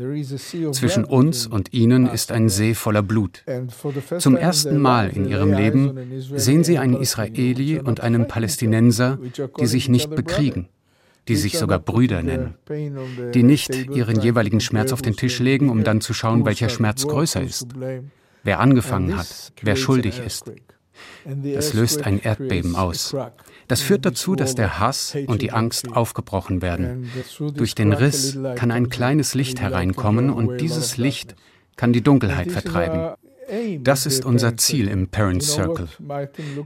Zwischen 0.72 1.06
uns 1.06 1.48
und 1.48 1.74
ihnen 1.74 2.06
ist 2.06 2.32
ein 2.32 2.50
See 2.50 2.76
voller 2.76 3.02
Blut. 3.02 3.44
Zum 4.20 4.36
ersten 4.36 4.78
Mal 4.78 5.10
in 5.10 5.26
ihrem 5.26 5.54
Leben 5.54 6.22
sehen 6.36 6.64
sie 6.64 6.78
einen 6.78 7.02
Israeli 7.02 7.80
und 7.80 8.02
einen 8.02 8.25
Palästinenser, 8.26 9.20
die 9.60 9.66
sich 9.66 9.90
nicht 9.90 10.10
bekriegen, 10.10 10.70
die 11.28 11.36
sich 11.36 11.58
sogar 11.58 11.80
Brüder 11.80 12.22
nennen, 12.22 12.56
die 13.34 13.44
nicht 13.44 13.74
ihren 13.90 14.22
jeweiligen 14.22 14.60
Schmerz 14.60 14.92
auf 14.92 15.02
den 15.02 15.16
Tisch 15.16 15.40
legen, 15.40 15.70
um 15.70 15.84
dann 15.84 16.02
zu 16.02 16.14
schauen, 16.14 16.46
welcher 16.46 16.70
Schmerz 16.70 17.08
größer 17.08 17.42
ist, 17.42 17.68
wer 18.44 18.60
angefangen 18.60 19.18
hat, 19.18 19.54
wer 19.62 19.76
schuldig 19.76 20.20
ist. 20.26 20.52
Das 21.26 21.74
löst 21.74 22.06
ein 22.06 22.20
Erdbeben 22.20 22.76
aus. 22.76 23.16
Das 23.68 23.82
führt 23.82 24.06
dazu, 24.06 24.36
dass 24.36 24.56
der 24.56 24.80
Hass 24.80 25.18
und 25.28 25.42
die 25.42 25.52
Angst 25.52 25.92
aufgebrochen 25.92 26.62
werden. 26.62 27.10
Durch 27.54 27.76
den 27.76 27.94
Riss 27.94 28.38
kann 28.56 28.72
ein 28.72 28.90
kleines 28.90 29.34
Licht 29.34 29.60
hereinkommen 29.60 30.30
und 30.30 30.62
dieses 30.62 30.98
Licht 30.98 31.36
kann 31.76 31.92
die 31.92 32.02
Dunkelheit 32.02 32.52
vertreiben. 32.52 33.16
Das 33.80 34.06
ist 34.06 34.26
unser 34.26 34.58
Ziel 34.58 34.88
im 34.88 35.08
Parent 35.08 35.44
Circle. 35.44 35.88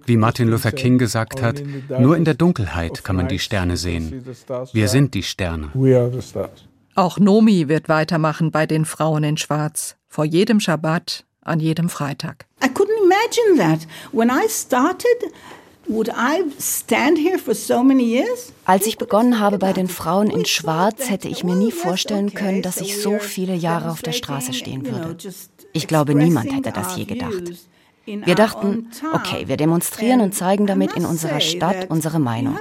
Wie 0.06 0.18
Martin 0.18 0.50
Luther 0.50 0.72
King 0.72 0.98
gesagt 0.98 1.42
hat, 1.42 1.62
nur 2.00 2.16
in 2.16 2.26
der 2.26 2.34
Dunkelheit 2.34 3.04
kann 3.04 3.16
man 3.16 3.28
die 3.28 3.40
Sterne 3.40 3.78
sehen. 3.78 4.24
Wir 4.74 4.88
sind 4.88 5.14
die 5.14 5.24
Sterne. 5.24 5.70
Auch 6.96 7.20
Nomi 7.20 7.68
wird 7.68 7.90
weitermachen 7.90 8.52
bei 8.52 8.66
den 8.66 8.86
Frauen 8.86 9.24
in 9.24 9.38
Schwarz. 9.38 9.96
Vor 10.08 10.26
jedem 10.26 10.60
Schabbat, 10.60 11.26
an 11.42 11.60
jedem 11.60 11.90
Freitag. 11.90 12.46
I 12.64 12.68
couldn't 12.68 12.98
imagine 13.04 13.58
that. 13.58 13.88
When 14.12 14.30
I 14.30 14.50
started, 14.50 15.32
als 18.66 18.86
ich 18.86 18.98
begonnen 18.98 19.40
habe 19.40 19.58
bei 19.58 19.74
den 19.74 19.88
Frauen 19.88 20.30
in 20.30 20.46
Schwarz, 20.46 21.10
hätte 21.10 21.28
ich 21.28 21.44
mir 21.44 21.56
nie 21.56 21.72
vorstellen 21.72 22.34
können, 22.34 22.62
dass 22.62 22.78
ich 22.78 23.02
so 23.02 23.18
viele 23.18 23.56
Jahre 23.56 23.90
auf 23.90 24.02
der 24.04 24.12
Straße 24.12 24.54
stehen 24.54 24.86
würde. 24.86 25.18
Ich 25.80 25.88
glaube, 25.88 26.14
niemand 26.14 26.52
hätte 26.54 26.74
das 26.74 26.98
je 26.98 27.06
gedacht. 27.06 27.54
Wir 28.26 28.36
dachten, 28.36 28.88
okay, 29.14 29.48
wir 29.48 29.58
demonstrieren 29.58 30.22
und 30.22 30.34
zeigen 30.34 30.66
damit 30.66 30.94
in 30.94 31.06
unserer 31.06 31.40
Stadt 31.40 31.90
unsere 31.90 32.20
Meinung. 32.20 32.58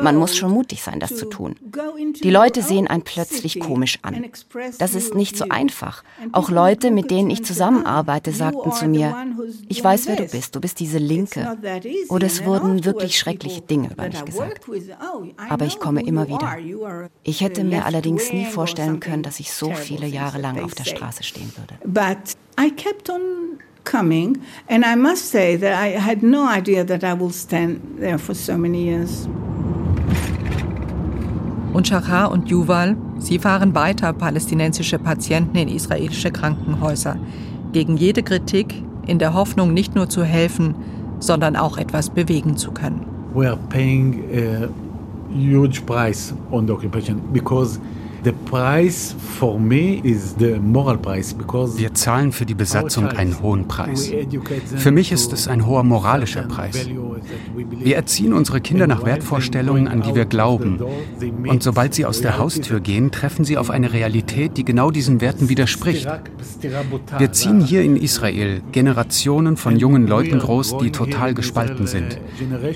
Man 0.00 0.16
muss 0.16 0.36
schon 0.36 0.50
mutig 0.50 0.82
sein, 0.82 1.00
das 1.00 1.16
zu 1.16 1.26
tun. 1.26 1.56
Die 2.22 2.30
Leute 2.30 2.62
sehen 2.62 2.86
einen 2.86 3.02
plötzlich 3.02 3.58
komisch 3.58 3.98
an. 4.02 4.24
Das 4.78 4.94
ist 4.94 5.14
nicht 5.14 5.36
so 5.36 5.46
einfach. 5.48 6.04
Auch 6.32 6.50
Leute, 6.50 6.90
mit 6.90 7.10
denen 7.10 7.30
ich 7.30 7.44
zusammenarbeite, 7.44 8.32
sagten 8.32 8.72
zu 8.72 8.86
mir, 8.86 9.16
ich 9.68 9.82
weiß, 9.82 10.06
wer 10.06 10.16
du 10.16 10.26
bist, 10.26 10.54
du 10.54 10.60
bist 10.60 10.80
diese 10.80 10.98
Linke. 10.98 11.56
Oder 12.08 12.26
es 12.26 12.44
wurden 12.44 12.84
wirklich 12.84 13.18
schreckliche 13.18 13.60
Dinge 13.62 13.90
über 13.90 14.06
mich 14.06 14.24
gesagt. 14.24 14.68
Aber 15.48 15.64
ich 15.64 15.78
komme 15.78 16.04
immer 16.04 16.28
wieder. 16.28 16.56
Ich 17.22 17.40
hätte 17.40 17.64
mir 17.64 17.84
allerdings 17.86 18.32
nie 18.32 18.44
vorstellen 18.44 19.00
können, 19.00 19.22
dass 19.22 19.40
ich 19.40 19.52
so 19.52 19.72
viele 19.72 20.06
Jahre 20.06 20.38
lang 20.38 20.60
auf 20.62 20.74
der 20.74 20.84
Straße 20.84 21.22
stehen 21.22 21.52
würde. 21.56 21.74
I 22.56 22.70
kept 22.70 23.10
on 23.10 23.58
coming, 23.84 24.38
and 24.68 24.84
I 24.84 24.96
must 24.96 25.30
say 25.30 25.56
that 25.56 25.72
I 25.72 25.98
had 25.98 26.22
no 26.22 26.48
idea 26.48 26.84
that 26.84 27.04
I 27.04 27.14
will 27.14 27.32
stand 27.32 27.80
there 28.00 28.18
for 28.18 28.34
so 28.34 28.56
many 28.56 28.84
years. 28.84 29.28
Und 31.72 31.88
Shachar 31.88 32.30
und 32.30 32.48
Yuval, 32.48 32.96
sie 33.18 33.38
fahren 33.38 33.74
weiter 33.74 34.12
palästinensische 34.12 34.98
Patienten 34.98 35.56
in 35.56 35.68
israelische 35.68 36.30
Krankenhäuser. 36.30 37.16
Gegen 37.72 37.96
jede 37.96 38.22
Kritik, 38.22 38.82
in 39.06 39.18
der 39.18 39.34
Hoffnung, 39.34 39.74
nicht 39.74 39.94
nur 39.96 40.08
zu 40.08 40.22
helfen, 40.22 40.74
sondern 41.18 41.56
auch 41.56 41.76
etwas 41.76 42.10
bewegen 42.10 42.56
zu 42.56 42.70
können. 42.70 43.04
We 43.34 43.48
are 43.48 43.58
paying 43.68 44.22
a 44.32 44.68
huge 45.34 45.84
price 45.84 46.32
on 46.52 46.66
the 46.66 46.72
occupation 46.72 47.20
because 47.32 47.80
wir 51.78 51.94
zahlen 51.94 52.32
für 52.32 52.46
die 52.46 52.54
Besatzung 52.54 53.08
einen 53.08 53.40
hohen 53.42 53.68
Preis. 53.68 54.10
Für 54.76 54.90
mich 54.90 55.12
ist 55.12 55.32
es 55.32 55.48
ein 55.48 55.66
hoher 55.66 55.82
moralischer 55.82 56.42
Preis. 56.42 56.88
Wir 57.70 57.96
erziehen 57.96 58.32
unsere 58.32 58.60
Kinder 58.60 58.86
nach 58.86 59.04
Wertvorstellungen, 59.04 59.88
an 59.88 60.02
die 60.02 60.14
wir 60.14 60.24
glauben. 60.24 60.80
Und 61.46 61.62
sobald 61.62 61.94
sie 61.94 62.04
aus 62.04 62.20
der 62.20 62.38
Haustür 62.38 62.80
gehen, 62.80 63.10
treffen 63.10 63.44
sie 63.44 63.56
auf 63.56 63.70
eine 63.70 63.92
Realität, 63.92 64.56
die 64.56 64.64
genau 64.64 64.90
diesen 64.90 65.20
Werten 65.20 65.48
widerspricht. 65.48 66.08
Wir 67.18 67.32
ziehen 67.32 67.60
hier 67.60 67.82
in 67.82 67.96
Israel 67.96 68.62
Generationen 68.72 69.56
von 69.56 69.76
jungen 69.76 70.06
Leuten 70.06 70.38
groß, 70.38 70.78
die 70.78 70.90
total 70.90 71.34
gespalten 71.34 71.86
sind. 71.86 72.18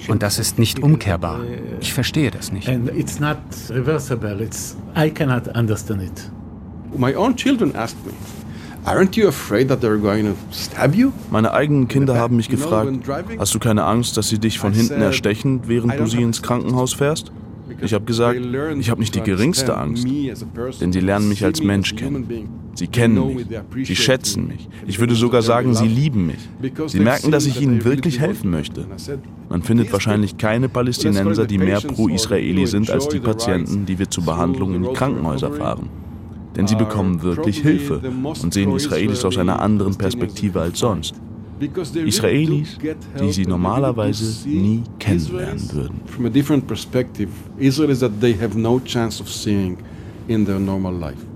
Und 0.09 0.23
das 0.23 0.39
ist 0.39 0.59
nicht 0.59 0.83
umkehrbar. 0.83 1.41
Ich 1.81 1.93
verstehe 1.93 2.31
das 2.31 2.53
nicht. 2.53 2.69
I 4.97 5.11
cannot 5.11 5.49
understand 5.57 6.03
it. 6.03 6.31
My 6.97 7.15
own 7.15 7.37
children 7.37 7.75
asked 7.77 8.05
me, 8.07 8.13
Aren't 8.85 9.17
you 9.17 9.29
afraid 9.29 9.69
that 9.69 9.81
they're 9.81 9.99
going 9.99 10.25
to 10.25 10.35
stab 10.53 10.95
you? 10.95 11.13
Meine 11.31 11.53
eigenen 11.53 11.89
Kinder 11.89 12.17
haben 12.17 12.37
mich 12.37 12.49
gefragt, 12.49 12.91
hast 13.39 13.55
du 13.55 13.59
keine 13.59 13.85
Angst, 13.85 14.17
dass 14.17 14.29
sie 14.29 14.39
dich 14.39 14.59
von 14.59 14.73
hinten 14.73 15.01
erstechen, 15.01 15.63
während 15.67 15.99
du 15.99 16.07
sie 16.07 16.23
ins 16.23 16.43
Krankenhaus 16.43 16.95
fährst? 16.95 17.33
Ich 17.81 17.93
habe 17.93 18.05
gesagt, 18.07 18.41
ich 18.79 18.91
habe 18.91 19.01
nicht 19.01 19.15
die 19.15 19.21
geringste 19.21 19.77
Angst, 19.77 20.07
denn 20.81 20.93
sie 20.93 21.01
lernen 21.01 21.29
mich 21.29 21.45
als 21.45 21.63
Mensch 21.63 21.95
kennen. 21.95 22.27
Sie 22.75 22.87
kennen 22.87 23.35
mich, 23.35 23.87
sie 23.87 23.97
schätzen 23.97 24.47
mich. 24.47 24.69
Ich 24.87 25.01
würde 25.01 25.15
sogar 25.15 25.43
sagen, 25.43 25.75
sie 25.75 25.89
lieben 25.89 26.27
mich. 26.27 26.49
Sie 26.87 27.01
merken, 27.01 27.31
dass 27.31 27.47
ich 27.47 27.61
ihnen 27.61 27.85
wirklich 27.85 28.21
helfen 28.21 28.51
möchte. 28.51 28.87
Man 29.49 29.63
findet 29.63 29.93
wahrscheinlich 29.93 30.39
keine 30.39 30.69
Palästinenser, 30.69 31.47
die 31.47 31.59
mehr 31.59 31.81
pro-Israeli 31.81 32.67
sind 32.67 32.91
als 32.91 33.09
die 33.09 33.21
Patienten, 33.21 33.85
die 33.85 33.99
wir 33.99 34.09
zur 34.09 34.25
Behandlung 34.25 34.75
in 34.75 34.83
die 34.85 34.93
Krankenhäuser 34.93 35.53
fahren. 35.53 35.89
Denn 36.59 36.67
sie 36.67 36.75
bekommen 36.75 37.23
wirklich 37.23 37.61
Hilfe 37.61 38.03
und 38.43 38.53
sehen 38.53 38.75
Israelis 38.75 39.25
aus 39.25 39.39
einer 39.39 39.63
anderen 39.63 39.95
Perspektive 39.95 40.61
als 40.61 40.81
sonst. 40.81 41.15
Israelis, 42.05 42.77
die 43.21 43.33
sie 43.33 43.47
normalerweise 43.47 44.49
nie 44.49 44.83
kennenlernen 44.99 45.73
würden. 45.73 46.01
From 46.07 46.27
a 46.27 46.29
different 46.29 46.67
perspective, 46.67 47.29
Israelis 47.59 48.01
that 48.01 48.21
they 48.21 48.35
have 48.35 48.59
no 48.59 48.81
chance 48.81 49.23
of 49.23 49.31
seeing 49.31 49.79
in 50.27 50.45
their 50.45 50.59
normal 50.59 50.93
life. 50.93 51.28